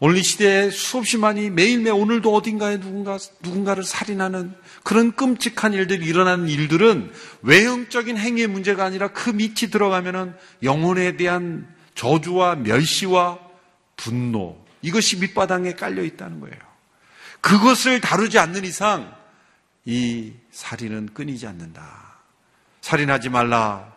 [0.00, 6.48] 오늘 이 시대에 수없이 많이 매일매일 오늘도 어딘가에 누군가, 누군가를 살인하는 그런 끔찍한 일들이 일어나는
[6.48, 13.38] 일들은 외형적인 행위의 문제가 아니라 그 밑이 들어가면은 영혼에 대한 저주와 멸시와
[13.94, 16.56] 분노, 이것이 밑바닥에 깔려 있다는 거예요.
[17.40, 19.14] 그것을 다루지 않는 이상
[19.84, 22.18] 이 살인은 끊이지 않는다.
[22.80, 23.95] 살인하지 말라.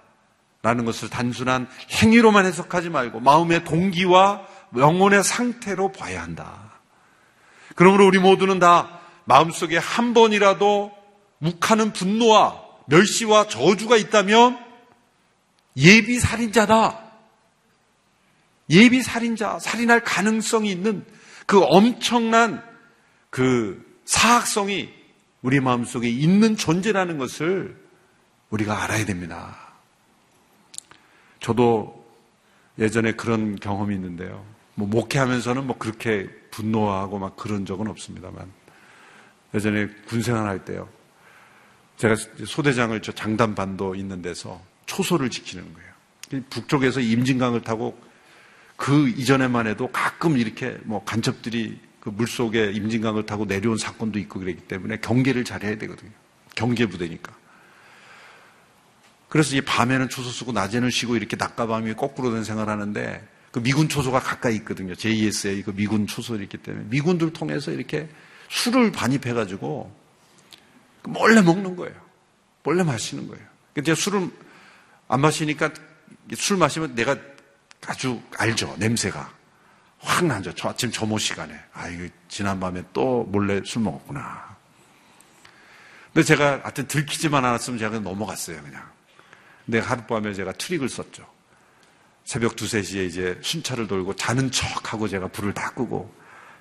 [0.61, 4.45] 라는 것을 단순한 행위로만 해석하지 말고 마음의 동기와
[4.75, 6.79] 영혼의 상태로 봐야 한다.
[7.75, 10.91] 그러므로 우리 모두는 다 마음속에 한 번이라도
[11.37, 14.59] 묵하는 분노와 멸시와 저주가 있다면
[15.77, 17.05] 예비 살인자다.
[18.71, 21.05] 예비 살인자, 살인할 가능성이 있는
[21.45, 22.63] 그 엄청난
[23.29, 24.93] 그 사학성이
[25.41, 27.77] 우리 마음속에 있는 존재라는 것을
[28.49, 29.68] 우리가 알아야 됩니다.
[31.39, 32.05] 저도
[32.77, 34.45] 예전에 그런 경험이 있는데요.
[34.75, 38.51] 뭐 목회하면서는 뭐 그렇게 분노하고 막 그런 적은 없습니다만
[39.53, 40.87] 예전에 군생활 할 때요.
[41.97, 46.43] 제가 소대장을 저 장단반도 있는 데서 초소를 지키는 거예요.
[46.49, 47.99] 북쪽에서 임진강을 타고
[48.77, 54.63] 그 이전에만 해도 가끔 이렇게 뭐 간첩들이 그 물속에 임진강을 타고 내려온 사건도 있고 그랬기
[54.63, 56.11] 때문에 경계를 잘해야 되거든요.
[56.55, 57.33] 경계 부대니까.
[59.29, 63.61] 그래서 이 밤에는 초소 쓰고 낮에는 쉬고 이렇게 낮과 밤이 거꾸로 된 생활을 하는데 그
[63.61, 64.95] 미군 초소가 가까이 있거든요.
[64.95, 68.09] JSA 그 미군 초소이 있기 때문에 미군들 통해서 이렇게
[68.49, 69.95] 술을 반입해 가지고
[71.03, 71.95] 몰래 먹는 거예요.
[72.63, 73.45] 몰래 마시는 거예요.
[73.73, 74.29] 근데 술을
[75.07, 75.71] 안 마시니까
[76.35, 77.15] 술 마시면 내가
[77.87, 78.75] 아주 알죠.
[78.77, 79.31] 냄새가.
[79.99, 80.53] 확 나죠.
[80.55, 81.57] 저 아침 점호 시간에.
[81.73, 84.57] 아, 이거 지난밤에 또 몰래 술 먹었구나.
[86.13, 88.83] 근데 제가 하여튼 들키지만 않았으면 제가 넘어갔어요, 그냥.
[89.69, 91.23] 근데 하룻밤에 제가 트릭을 썼죠.
[92.23, 96.11] 새벽 두세 시에 이제 순찰을 돌고 자는 척하고 제가 불을 다 끄고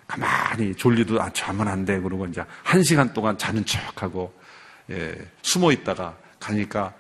[0.07, 1.99] 가만히 졸리도 아, 자면 안 돼.
[2.01, 4.39] 그러고 이제 한 시간 동안 자는 척하고
[4.91, 6.93] 예, 숨어 있다가 가니까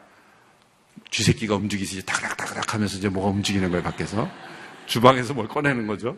[1.11, 4.31] 쥐새끼가 움직이지 다그락다그락 하면서 이제 뭐가 움직이는 거예요, 밖에서.
[4.87, 6.16] 주방에서 뭘 꺼내는 거죠.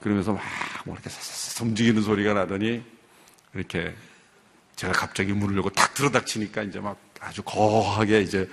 [0.00, 0.42] 그러면서 막,
[0.84, 2.82] 뭐 이렇게 사사사 움직이는 소리가 나더니,
[3.54, 3.94] 이렇게
[4.76, 8.46] 제가 갑자기 문을 열고 탁 들어닥치니까 이제 막 아주 거하게 이제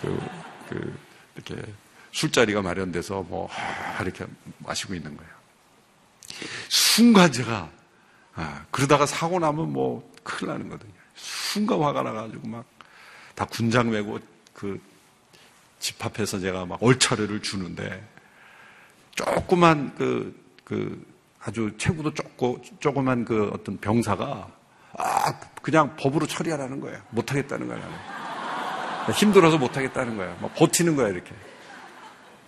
[0.00, 0.20] 그,
[0.68, 0.98] 그,
[1.34, 1.62] 이렇게
[2.12, 3.48] 술자리가 마련돼서 뭐,
[4.00, 4.26] 이렇게
[4.58, 5.32] 마시고 있는 거예요.
[6.68, 7.70] 순간 제가,
[8.34, 10.92] 아, 그러다가 사고 나면 뭐 큰일 나는 거거든요.
[11.14, 12.78] 순간 화가 나가지고 막
[13.38, 14.18] 다 군장 메고
[14.52, 14.80] 그
[15.78, 18.04] 집합해서 제가 막 얼차려를 주는데
[19.14, 21.06] 조그만 그, 그
[21.38, 24.50] 아주 체구도 좁고 조그만 그 어떤 병사가
[24.98, 27.00] 아, 그냥 법으로 처리하라는 거예요.
[27.10, 28.17] 못하겠다는 거예요.
[29.12, 30.36] 힘들어서 못하겠다는 거예요.
[30.40, 31.32] 막 버티는 거예요, 이렇게.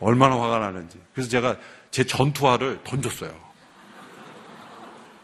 [0.01, 0.99] 얼마나 화가 나는지.
[1.15, 1.57] 그래서 제가
[1.91, 3.31] 제 전투화를 던졌어요.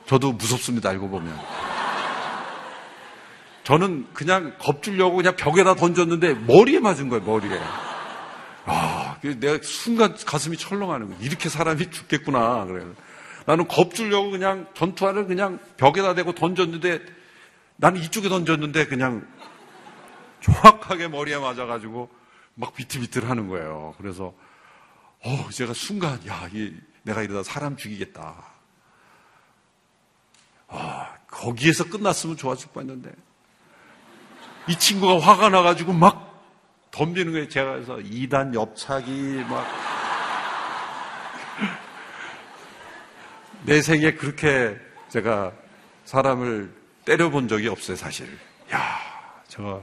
[0.07, 1.39] 저도 무섭습니다, 알고 보면.
[3.65, 7.61] 저는 그냥 겁주려고 그냥 벽에다 던졌는데 머리에 맞은 거예요, 머리에.
[8.65, 11.23] 아, 내가 순간 가슴이 철렁하는 거예요.
[11.23, 12.65] 이렇게 사람이 죽겠구나.
[12.67, 12.95] 그래요.
[13.47, 17.01] 나는 겁주려고 그냥 전투화를 그냥 벽에다 대고 던졌는데
[17.77, 19.27] 나는 이쪽에 던졌는데 그냥
[20.47, 22.09] 정확하게 머리에 맞아가지고
[22.55, 23.95] 막 비틀비틀 하는 거예요.
[23.99, 24.33] 그래서
[25.25, 28.45] 어, 제가 순간 야, 이, 내가 이러다 사람 죽이겠다.
[30.69, 33.11] 아, 거기에서 끝났으면 좋았을 뻔했는데
[34.69, 36.27] 이 친구가 화가 나가지고 막
[36.91, 37.49] 덤비는 거예요.
[37.49, 39.67] 제가 그래서 2단 옆차기 막.
[43.65, 44.79] 내 생에 그렇게
[45.09, 45.53] 제가
[46.05, 46.73] 사람을
[47.05, 48.27] 때려본 적이 없어요, 사실.
[48.73, 48.99] 야,
[49.49, 49.83] 제가,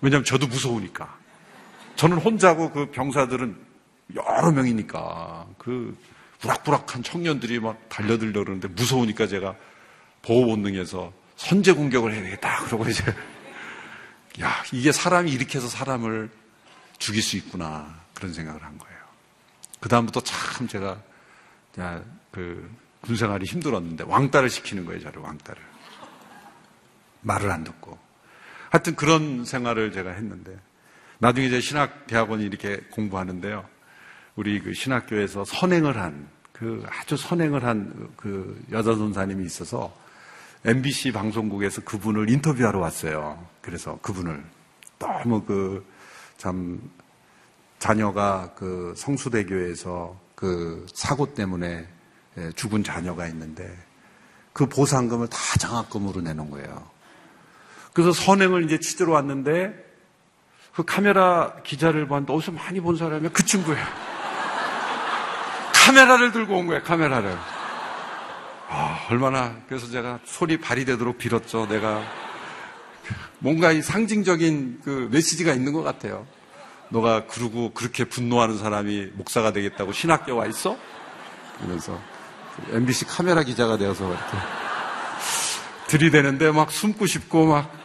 [0.00, 1.18] 왜냐면 저도 무서우니까.
[1.96, 3.56] 저는 혼자고 그 병사들은
[4.14, 5.96] 여러 명이니까 그
[6.40, 9.54] 부락부락한 청년들이 막 달려들려 그러는데 무서우니까 제가
[10.22, 12.64] 보호 본능에서 선제 공격을 해야 되겠다.
[12.64, 13.04] 그러고 이제
[14.40, 16.30] 야, 이게 사람이 이렇게 해서 사람을
[16.98, 17.98] 죽일 수 있구나.
[18.14, 18.98] 그런 생각을 한 거예요.
[19.80, 21.00] 그 다음부터 참 제가,
[22.30, 25.62] 그, 군생활이 힘들었는데, 왕따를 시키는 거예요, 저를, 왕따를.
[27.22, 27.98] 말을 안 듣고.
[28.70, 30.56] 하여튼 그런 생활을 제가 했는데,
[31.18, 33.64] 나중에 이제 신학 대학원이 이렇게 공부하는데요.
[34.36, 39.94] 우리 그 신학교에서 선행을 한, 그 아주 선행을 한 그 여자 전사님이 있어서
[40.64, 43.46] MBC 방송국에서 그분을 인터뷰하러 왔어요.
[43.60, 44.42] 그래서 그분을
[44.98, 45.84] 너무 그
[46.40, 46.80] 참
[47.78, 51.86] 자녀가 그 성수대교에서 그 사고 때문에
[52.38, 53.76] 예, 죽은 자녀가 있는데
[54.54, 56.88] 그 보상금을 다 장학금으로 내놓은 거예요.
[57.92, 59.74] 그래서 선행을 이제 치들어 왔는데
[60.74, 63.84] 그 카메라 기자를 봤는데 어디서 많이 본 사람이 그 친구예요.
[65.74, 67.36] 카메라를 들고 온 거예요, 카메라를.
[68.68, 71.66] 아, 얼마나, 그래서 제가 소리 발휘되도록 빌었죠.
[71.66, 72.02] 내가
[73.40, 76.26] 뭔가 이 상징적인 그 메시지가 있는 것 같아요.
[76.90, 80.76] 너가 그러고 그렇게 분노하는 사람이 목사가 되겠다고 신학교 와 있어?
[81.56, 81.98] 그러면서
[82.72, 84.36] MBC 카메라 기자가 되어서 이렇게
[85.88, 87.79] 들이대는데 막 숨고 싶고 막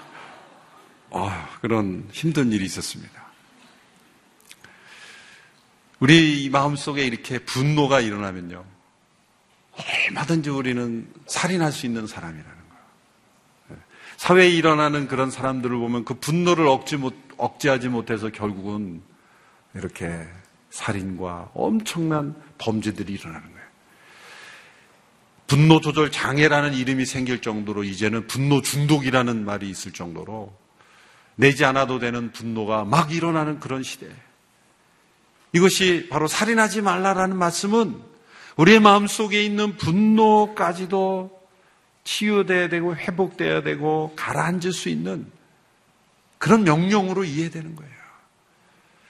[1.18, 3.26] 아, 그런 힘든 일이 있었습니다.
[6.00, 8.66] 우리 마음속에 이렇게 분노가 일어나면요.
[10.10, 13.82] 얼마든지 우리는 살인할 수 있는 사람이라는 거예요.
[14.18, 19.02] 사회에 일어나는 그런 사람들을 보면 그 분노를 억지 못, 억제하지 못해서 결국은
[19.74, 20.22] 이렇게
[20.70, 23.66] 살인과 엄청난 범죄들이 일어나는 거예요.
[25.48, 30.65] 분노 조절 장애라는 이름이 생길 정도로 이제는 분노 중독이라는 말이 있을 정도로
[31.36, 34.08] 내지 않아도 되는 분노가 막 일어나는 그런 시대.
[35.54, 38.02] 이것이 바로 살인하지 말라라는 말씀은
[38.58, 41.36] 우리의 마음 속에 있는 분노까지도
[42.04, 45.26] 치유돼야 되고 회복돼야 되고 가라앉을 수 있는
[46.38, 47.96] 그런 명령으로 이해되는 거예요.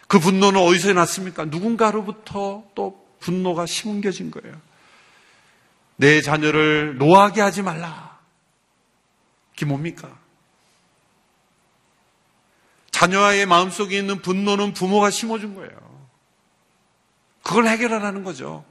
[0.07, 1.45] 그 분노는 어디서 났습니까?
[1.45, 4.55] 누군가로부터 또 분노가 심겨진 거예요.
[5.97, 8.19] 내 자녀를 노하게 하지 말라.
[9.51, 10.17] 그게 뭡니까?
[12.95, 15.69] 자녀의 마음속에 있는 분노는 부모가 심어준 거예요.
[17.43, 18.63] 그걸 해결하라는 거죠.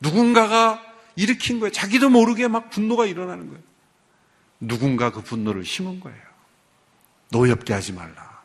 [0.00, 0.82] 누군가가
[1.14, 1.72] 일으킨 거예요.
[1.72, 3.62] 자기도 모르게 막 분노가 일어나는 거예요.
[4.60, 6.18] 누군가 그 분노를 심은 거예요.
[7.32, 8.40] 노엽게 하지 말라.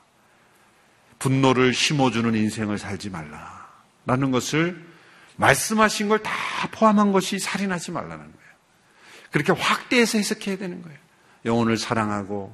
[1.17, 3.70] 분노를 심어주는 인생을 살지 말라.
[4.06, 4.86] 라는 것을
[5.38, 6.34] 말씀하신 걸 다
[6.74, 8.52] 포함한 것이 살인하지 말라는 거예요.
[9.32, 10.98] 그렇게 확대해서 해석해야 되는 거예요.
[11.46, 12.54] 영혼을 사랑하고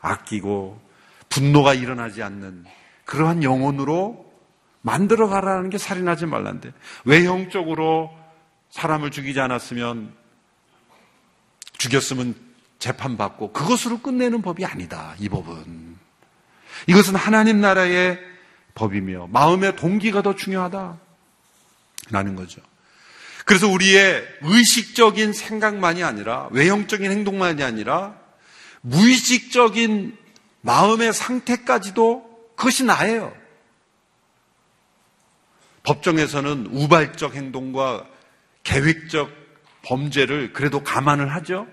[0.00, 0.87] 아끼고
[1.28, 2.64] 분노가 일어나지 않는
[3.04, 4.28] 그러한 영혼으로
[4.82, 6.72] 만들어 가라는 게 살인하지 말란데
[7.04, 8.10] 외형적으로
[8.70, 10.14] 사람을 죽이지 않았으면
[11.78, 12.34] 죽였으면
[12.78, 15.14] 재판받고 그것으로 끝내는 법이 아니다.
[15.18, 15.96] 이 법은.
[16.86, 18.18] 이것은 하나님 나라의
[18.74, 20.98] 법이며 마음의 동기가 더 중요하다.
[22.10, 22.62] 라는 거죠.
[23.44, 28.14] 그래서 우리의 의식적인 생각만이 아니라 외형적인 행동만이 아니라
[28.82, 30.16] 무의식적인
[30.60, 33.32] 마음의 상태까지도 그것이 나예요.
[35.84, 38.06] 법정에서는 우발적 행동과
[38.62, 39.30] 계획적
[39.82, 41.66] 범죄를 그래도 감안을 하죠.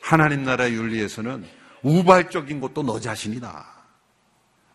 [0.00, 1.46] 하나님 나라 윤리에서는
[1.82, 3.66] 우발적인 것도 너 자신이다.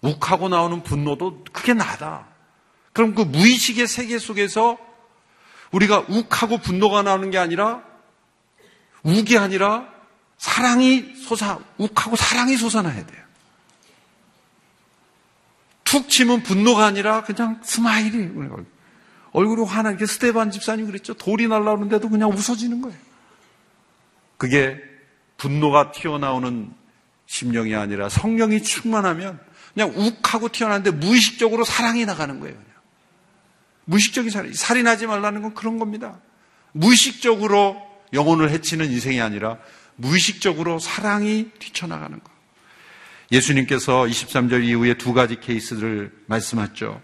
[0.02, 2.28] 욱하고 나오는 분노도 그게 나다.
[2.94, 4.78] 그럼 그 무의식의 세계 속에서
[5.72, 7.84] 우리가 욱하고 분노가 나오는 게 아니라
[9.04, 9.88] 욱이 아니라
[10.38, 13.27] 사랑이 솟아 욱하고 사랑이 솟아나야 돼요.
[15.88, 18.30] 툭 치면 분노가 아니라 그냥 스마일이
[19.32, 21.14] 얼굴이 화나게 스테반 집사님 그랬죠.
[21.14, 22.98] 돌이 날라오는데도 그냥 웃어지는 거예요.
[24.36, 24.78] 그게
[25.38, 26.74] 분노가 튀어나오는
[27.26, 29.40] 심령이 아니라 성령이 충만하면
[29.74, 32.54] 그냥 욱하고 튀어나오는데 무의식적으로 사랑이 나가는 거예요.
[32.54, 32.68] 그냥.
[33.86, 34.54] 무의식적인 살인.
[34.54, 36.20] 살인하지 말라는 건 그런 겁니다.
[36.74, 39.58] 무의식적으로 영혼을 해치는 인생이 아니라
[39.96, 42.37] 무의식적으로 사랑이 뛰쳐나가는 거.
[43.32, 47.02] 예수님께서 23절 이후에 두 가지 케이스를 말씀하셨죠.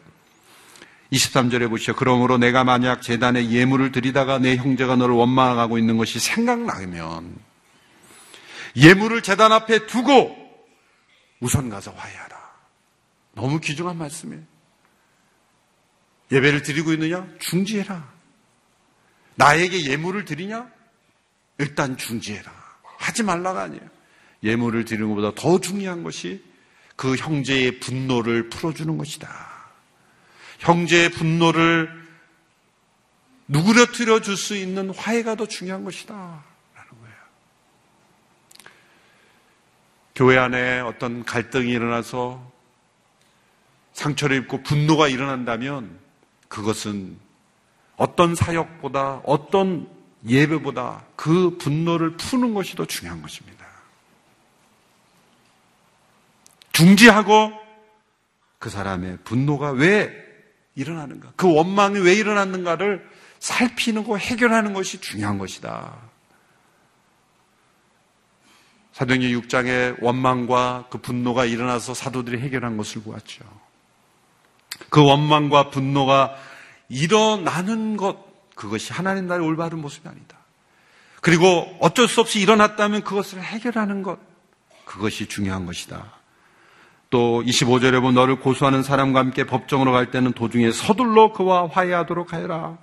[1.12, 1.96] 23절에 보시죠.
[1.96, 7.38] 그러므로 내가 만약 재단에 예물을 드리다가 내 형제가 너를 원망하고 있는 것이 생각나면
[8.76, 10.36] 예물을 재단 앞에 두고
[11.40, 12.42] 우선 가서 화해하라.
[13.36, 14.44] 너무 귀중한 말씀이에요.
[16.32, 17.28] 예배를 드리고 있느냐?
[17.40, 18.12] 중지해라.
[19.36, 20.68] 나에게 예물을 드리냐?
[21.60, 22.52] 일단 중지해라.
[22.98, 23.93] 하지 말라가 아니에요.
[24.44, 26.44] 예물을 드리는 것보다 더 중요한 것이
[26.96, 29.30] 그 형제의 분노를 풀어주는 것이다.
[30.60, 32.04] 형제의 분노를
[33.48, 36.14] 누그러뜨려 줄 수 있는 화해가 더 중요한 것이다.
[36.14, 37.16] 라는 거예요.
[40.16, 42.52] 교회 안에 어떤 갈등이 일어나서
[43.94, 46.00] 상처를 입고 분노가 일어난다면
[46.48, 47.18] 그것은
[47.96, 49.88] 어떤 사역보다 어떤
[50.28, 53.63] 예배보다 그 분노를 푸는 것이 더 중요한 것입니다.
[56.74, 57.54] 중지하고
[58.60, 60.12] 그 사람의 분노가 왜
[60.76, 63.08] 일어나는가, 그 원망이 왜 일어났는가를
[63.40, 65.96] 살피는 거 해결하는 것이 중요한 것이다.
[68.94, 73.44] 사도행전 6장에 원망과 그 분노가 일어나서 사도들이 해결한 것을 보았죠.
[74.90, 76.36] 그 원망과 분노가
[76.90, 78.18] 일어나는 것,
[78.56, 80.38] 그것이 하나님 나라의 올바른 모습이 아니다.
[81.22, 84.20] 그리고 어쩔 수 없이 일어났다면 그것을 해결하는 것,
[84.86, 86.23] 그것이 중요한 것이다.
[87.14, 92.80] 또 25절에 보면 너를 고소하는 사람과 함께 법정으로 갈 때는 도중에 서둘러 그와 화해하도록 하여라.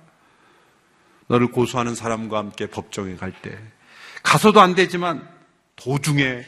[1.27, 3.59] 너를 고소하는 사람과 함께 법정에 갈 때
[4.23, 5.27] 가서도 안 되지만
[5.75, 6.45] 도중에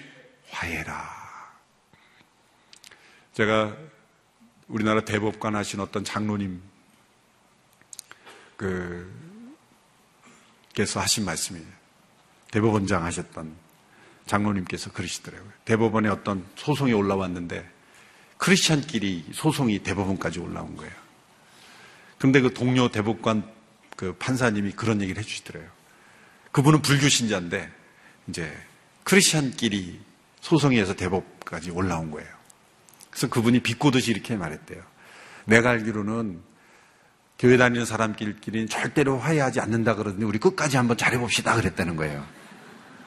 [0.49, 0.93] 화해라.
[3.33, 3.75] 제가
[4.69, 6.61] 우리나라 대법관 하신 어떤 장로님
[8.55, 9.11] 그
[10.73, 11.67] 께서 하신 말씀이에요.
[12.49, 13.53] 대법원장 하셨던
[14.25, 15.51] 장로님께서 그러시더라고요.
[15.65, 17.72] 대법원에 어떤 소송이 올라왔는데
[18.43, 20.91] 크리스찬끼리 소송이 대법원까지 올라온 거예요.
[22.17, 23.49] 근데 그 동료 대법관
[23.95, 25.65] 그 판사님이 그런 얘기를 해주시더래요.
[26.51, 27.71] 그분은 불교 신자인데
[28.27, 28.53] 이제
[29.05, 29.97] 크리스찬끼리
[30.41, 32.27] 소송에서 대법까지 올라온 거예요.
[33.09, 34.83] 그래서 그분이 비꼬듯이 이렇게 말했대요.
[35.45, 36.41] 내가 알기로는
[37.39, 42.27] 교회 다니는 사람끼리는 절대로 화해하지 않는다 그러더니 우리 끝까지 한번 잘해봅시다 그랬다는 거예요.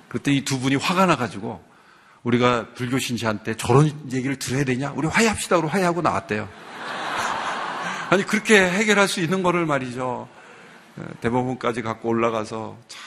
[0.09, 1.63] 그때 이 두 분이 화가 나가지고
[2.27, 4.93] 우리가 불교 신자한테 저런 얘기를 들어야 되냐?
[4.97, 5.59] 우리 화해합시다.
[5.59, 6.49] 우리 화해하고 나왔대요.
[8.11, 10.29] 아니 그렇게 해결할 수 있는 거를 말이죠.
[11.21, 13.03] 대법원까지 갖고 올라가서 참,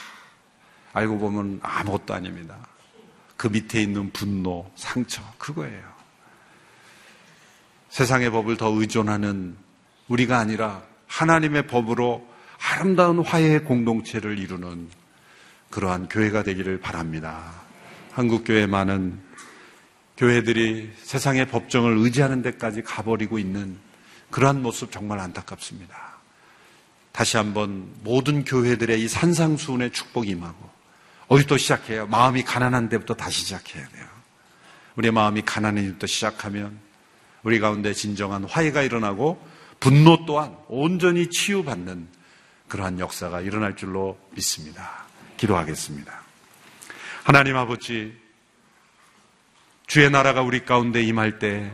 [0.94, 2.56] 알고 보면 아무것도 아닙니다.
[3.36, 5.82] 그 밑에 있는 분노, 상처 그거예요.
[7.90, 9.54] 세상의 법을 더 의존하는
[10.08, 12.26] 우리가 아니라 하나님의 법으로
[12.70, 14.88] 아름다운 화해의 공동체를 이루는
[15.68, 17.69] 그러한 교회가 되기를 바랍니다.
[18.20, 19.18] 한국교회 많은
[20.18, 23.78] 교회들이 세상의 법정을 의지하는 데까지 가버리고 있는
[24.30, 25.96] 그러한 모습 정말 안타깝습니다.
[27.12, 30.70] 다시 한번 모든 교회들의 이 산상수훈의 축복이 임하고
[31.28, 32.06] 어디부터 시작해요?
[32.08, 34.06] 마음이 가난한 데부터 다시 시작해야 돼요.
[34.96, 36.78] 우리의 마음이 가난한 데부터 시작하면
[37.42, 39.42] 우리 가운데 진정한 화해가 일어나고
[39.80, 42.06] 분노 또한 온전히 치유받는
[42.68, 45.06] 그러한 역사가 일어날 줄로 믿습니다.
[45.38, 46.29] 기도하겠습니다.
[47.22, 48.14] 하나님 아버지,
[49.86, 51.70] 주의 나라가 우리 가운데 임할 때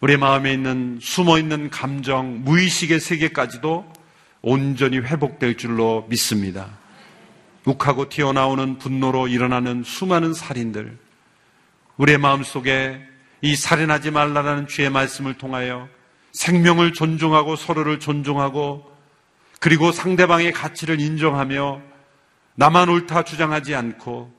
[0.00, 3.92] 우리 마음에 있는 숨어 있는 감정, 무의식의 세계까지도
[4.42, 6.78] 온전히 회복될 줄로 믿습니다.
[7.64, 10.96] 욱하고 튀어나오는 분노로 일어나는 수많은 살인들,
[11.96, 13.04] 우리의 마음 속에
[13.42, 15.88] 이 살인하지 말라라는 주의 말씀을 통하여
[16.34, 18.94] 생명을 존중하고 서로를 존중하고
[19.58, 21.80] 그리고 상대방의 가치를 인정하며
[22.54, 24.35] 나만 옳다 주장하지 않고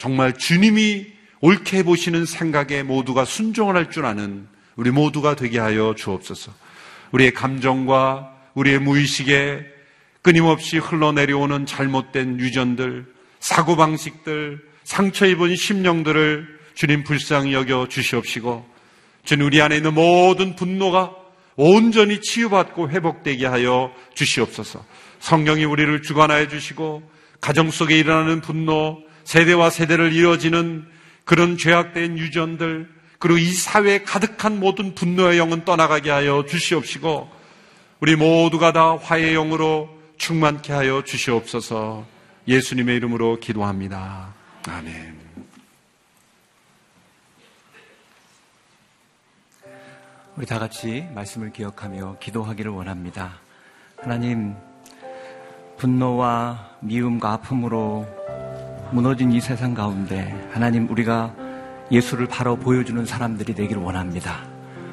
[0.00, 1.08] 정말 주님이
[1.42, 6.52] 옳게 보시는 생각에 모두가 순종을 할 줄 아는 우리 모두가 되게 하여 주옵소서.
[7.12, 9.60] 우리의 감정과 우리의 무의식에
[10.22, 18.66] 끊임없이 흘러내려오는 잘못된 유전들, 사고방식들, 상처 입은 심령들을 주님 불쌍히 여겨 주시옵시고,
[19.24, 21.10] 주님 우리 안에 있는 모든 분노가
[21.56, 24.82] 온전히 치유받고 회복되게 하여 주시옵소서.
[25.18, 27.02] 성령이 우리를 주관하여 주시고,
[27.42, 30.88] 가정 속에 일어나는 분노, 세대와 세대를 이어지는
[31.24, 37.30] 그런 죄악된 유전들, 그리고 이 사회에 가득한 모든 분노의 영은 떠나가게 하여 주시옵시고,
[38.00, 42.04] 우리 모두가 다 화해의 영으로 충만케 하여 주시옵소서
[42.48, 44.34] 예수님의 이름으로 기도합니다.
[44.68, 45.20] 아멘.
[50.34, 53.38] 우리 다 같이 말씀을 기억하며 기도하기를 원합니다.
[54.02, 54.56] 하나님,
[55.78, 58.08] 분노와 미움과 아픔으로
[58.92, 61.34] 무너진 이 세상 가운데 하나님 우리가
[61.90, 64.44] 예수를 바로 보여주는 사람들이 되기를 원합니다.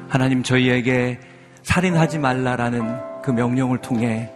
[0.10, 1.20] 하나님 저희에게
[1.64, 4.32] 살인하지 말라라는 그 명령을 통해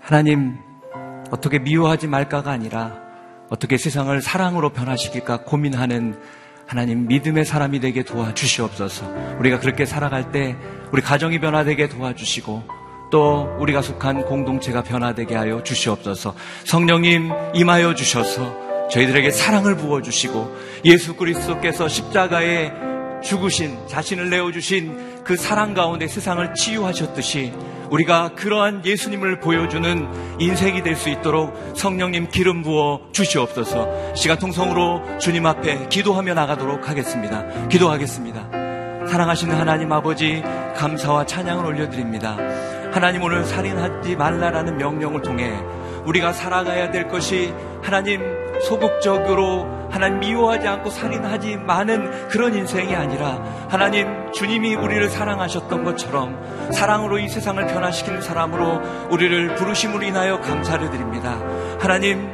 [0.00, 0.56] 하나님
[1.30, 3.00] 어떻게 미워하지 말까가 아니라
[3.48, 6.18] 어떻게 세상을 사랑으로 변화시킬까 고민하는
[6.66, 9.36] 하나님 믿음의 사람이 되게 도와주시옵소서.
[9.38, 10.56] 우리가 그렇게 살아갈 때
[10.90, 12.62] 우리 가정이 변화되게 도와주시고
[13.12, 16.34] 또 우리가 속한 공동체가 변화되게 하여 주시옵소서.
[16.64, 22.72] 성령님 임하여 주셔서 저희들에게 사랑을 부어 주시고 예수 그리스도께서 십자가에
[23.22, 27.52] 죽으신 자신을 내어 주신 그 사랑 가운데 세상을 치유하셨듯이
[27.90, 35.46] 우리가 그러한 예수님을 보여주는 인생이 될 수 있도록 성령님 기름 부어 주시옵소서 시간 통성으로 주님
[35.46, 37.44] 앞에 기도하며 나가도록 하겠습니다.
[37.68, 38.50] 기도하겠습니다.
[39.08, 40.42] 사랑하시는 하나님 아버지
[40.76, 42.36] 감사와 찬양을 올려드립니다.
[42.92, 45.52] 하나님 오늘 살인하지 말라라는 명령을 통해
[46.06, 54.30] 우리가 살아가야 될 것이 하나님 소극적으로 하나님 미워하지 않고 살인하지 많은 그런 인생이 아니라 하나님
[54.32, 58.80] 주님이 우리를 사랑하셨던 것처럼 사랑으로 이 세상을 변화시키는 사람으로
[59.10, 61.38] 우리를 부르심으로 인하여 감사를 드립니다.
[61.80, 62.32] 하나님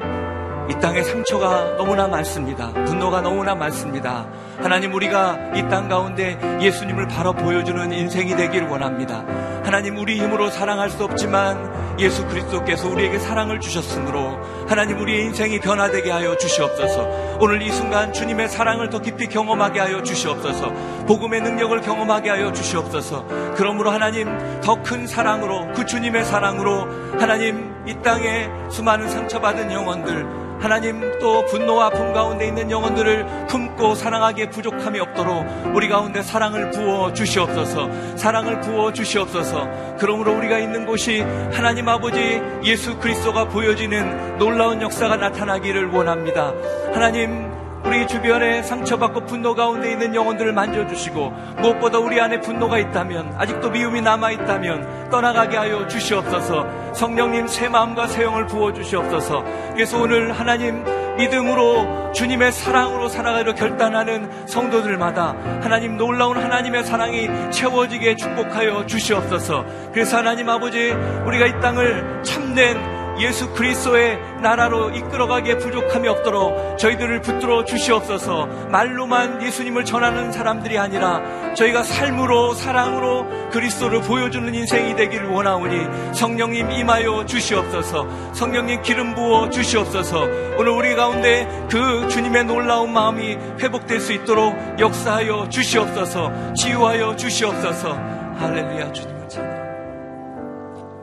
[0.71, 2.73] 이 땅에 상처가 너무나 많습니다.
[2.73, 4.27] 분노가 너무나 많습니다.
[4.61, 9.25] 하나님 우리가 이 땅 가운데 예수님을 바로 보여주는 인생이 되길 원합니다.
[9.73, 16.11] 하나님 우리 힘으로 사랑할 수 없지만 예수 그리스도께서 우리에게 사랑을 주셨으므로 하나님 우리의 인생이 변화되게
[16.11, 17.39] 하여 주시옵소서.
[17.41, 20.69] 오늘 이 순간 주님의 사랑을 더 깊이 경험하게 하여 주시옵소서.
[21.07, 23.25] 복음의 능력을 경험하게 하여 주시옵소서.
[23.57, 24.29] 그러므로 하나님
[24.61, 31.87] 더 큰 사랑으로 그 주님의 사랑으로 하나님 이 땅에 수많은 상처받은 영혼들 하나님 또 분노와
[31.87, 35.45] 아픔 가운데 있는 영혼들을 품고 사랑하기에 부족함이 없도록
[35.75, 38.17] 우리 가운데 사랑을 부어 주시옵소서.
[38.17, 39.97] 사랑을 부어 주시옵소서.
[39.99, 41.21] 그러므로 우리가 있는 곳이
[41.53, 46.53] 하나님 아버지 예수 그리스도가 보여지는 놀라운 역사가 나타나기를 원합니다.
[46.95, 47.52] 하나님
[47.85, 51.31] 우리 주변에 상처받고 분노 가운데 있는 영혼들을 만져주시고
[51.61, 56.93] 무엇보다 우리 안에 분노가 있다면 아직도 미움이 남아있다면 떠나가게 하여 주시옵소서.
[56.95, 59.45] 성령님 새 마음과 새 영을 부어주시옵소서.
[59.75, 60.85] 그래서 오늘 하나님
[61.17, 69.65] 믿음으로 주님의 사랑으로 살아가기로 결단하는 성도들마다 하나님 놀라운 하나님의 사랑이 채워지게 축복하여 주시옵소서.
[69.93, 70.93] 그래서 하나님 아버지
[71.27, 78.47] 우리가 이 땅을 참된 예수 그리스도의 나라로 이끌어가기에 부족함이 없도록 저희들을 붙들어 주시옵소서.
[78.71, 81.23] 말로만 예수님을 전하는 사람들이 아니라
[81.55, 88.33] 저희가 삶으로 사랑으로 그리스도를 보여주는 인생이 되기를 원하오니 성령님 임하여 주시옵소서.
[88.33, 90.23] 성령님 기름 부어 주시옵소서.
[90.59, 96.55] 오늘 우리 가운데 그 주님의 놀라운 마음이 회복될 수 있도록 역사하여 주시옵소서.
[96.55, 97.95] 치유하여 주시옵소서.
[98.39, 99.53] 할렐루야 주님을 찬양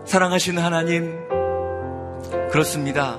[0.05, 1.28] 사랑하시는 하나님
[2.51, 3.17] 그렇습니다.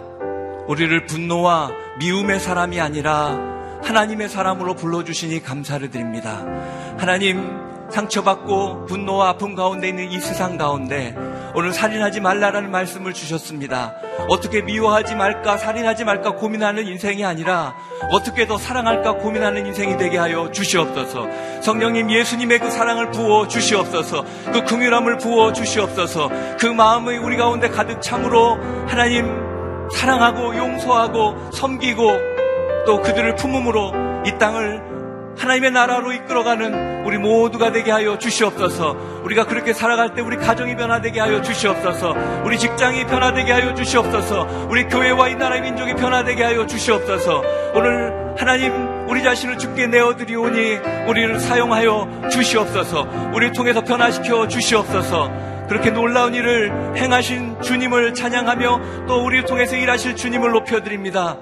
[0.67, 1.71] 우리를 분노와
[2.01, 3.39] 미움의 사람이 아니라
[3.83, 6.45] 하나님의 사람으로 불러주시니 감사를 드립니다.
[6.99, 11.15] 하나님, 상처받고 분노와 아픔 가운데 있는 이 세상 가운데
[11.55, 13.95] 오늘 살인하지 말라라는 말씀을 주셨습니다.
[14.29, 17.75] 어떻게 미워하지 말까, 살인하지 말까 고민하는 인생이 아니라
[18.13, 21.27] 어떻게 더 사랑할까 고민하는 인생이 되게 하여 주시옵소서.
[21.63, 24.25] 성령님 예수님의 그 사랑을 부어 주시옵소서.
[24.53, 26.31] 그 긍휼함을 부어 주시옵소서.
[26.59, 29.27] 그 마음의 우리 가운데 가득 참으로 하나님
[29.93, 32.13] 사랑하고 용서하고 섬기고
[32.87, 33.93] 또 그들을 품음으로
[34.27, 34.90] 이 땅을
[35.41, 39.23] 하나님의 나라로 이끌어가는 우리 모두가 되게 하여 주시옵소서.
[39.25, 42.15] 우리가 그렇게 살아갈 때 우리 가정이 변화되게 하여 주시옵소서.
[42.45, 44.67] 우리 직장이 변화되게 하여 주시옵소서.
[44.69, 47.43] 우리 교회와 이 나라의 민족이 변화되게 하여 주시옵소서.
[47.75, 50.79] 오늘 하나님 우리 자신을 죽게 내어드리오니
[51.09, 53.09] 우리를 사용하여 주시옵소서.
[53.33, 55.31] 우리를 통해서 변화시켜 주시옵소서.
[55.71, 61.39] 그렇게 놀라운 일을 행하신 주님을 찬양하며 또 우리를 통해서 일하실 주님을 높여드립니다.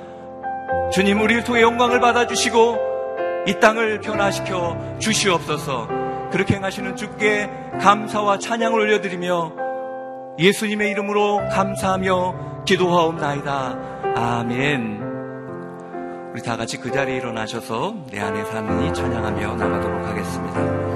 [0.93, 2.88] 주님 우리를 통해 영광을 받아주시고
[3.49, 5.89] 이 땅을 변화시켜 주시옵소서.
[6.31, 7.49] 그렇게 행하시는 주께
[7.81, 9.53] 감사와 찬양을 올려드리며
[10.39, 14.13] 예수님의 이름으로 감사하며 기도하옵나이다.
[14.17, 15.03] 아멘.
[16.35, 20.88] 우리 다 같이 그 자리에 일어나셔서 내 안에 사는 이 찬양하며 나가도록 하겠습니다.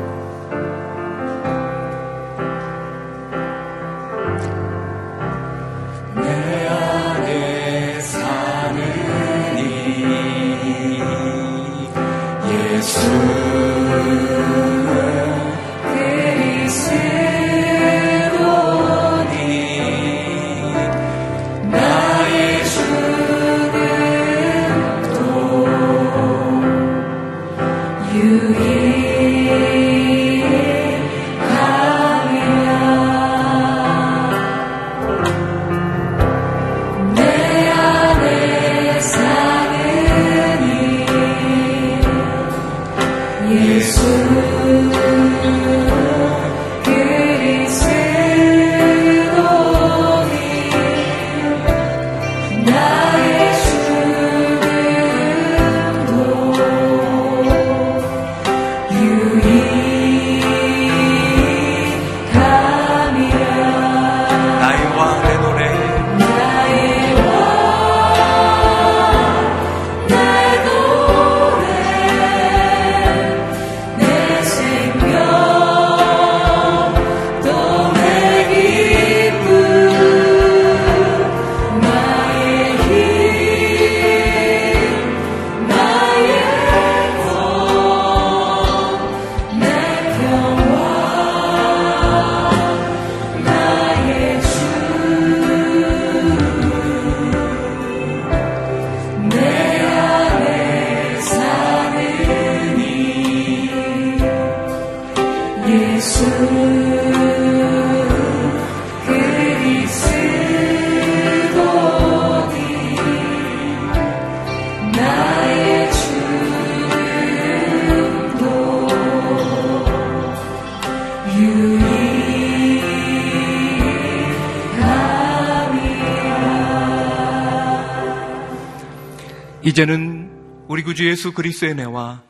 [129.73, 130.31] 이제는
[130.69, 132.21] 우리 구주 예수 그리스도의 내와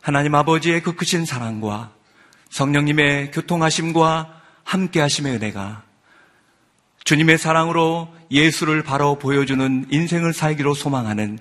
[0.00, 1.90] 하나님 아버지의 그 크신 사랑과
[2.50, 5.82] 성령님의 교통하심과 함께하심의 은혜가
[7.02, 11.40] 주님의 사랑으로 예수를 바로 보여주는 인생을 살기로 소망하는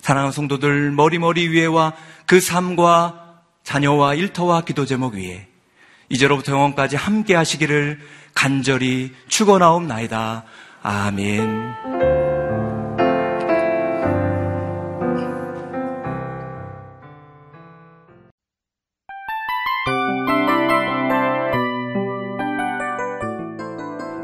[0.00, 1.92] 사랑하는 성도들 머리머리 위에와
[2.24, 5.46] 그 삶과 자녀와 일터와 기도 제목 위에
[6.08, 8.00] 이제로부터 영원까지 함께 하시기를
[8.34, 10.44] 간절히 축원하옵나이다.
[10.82, 12.23] 아멘.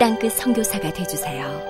[0.00, 1.69] 땅끝 성교사가 되주세요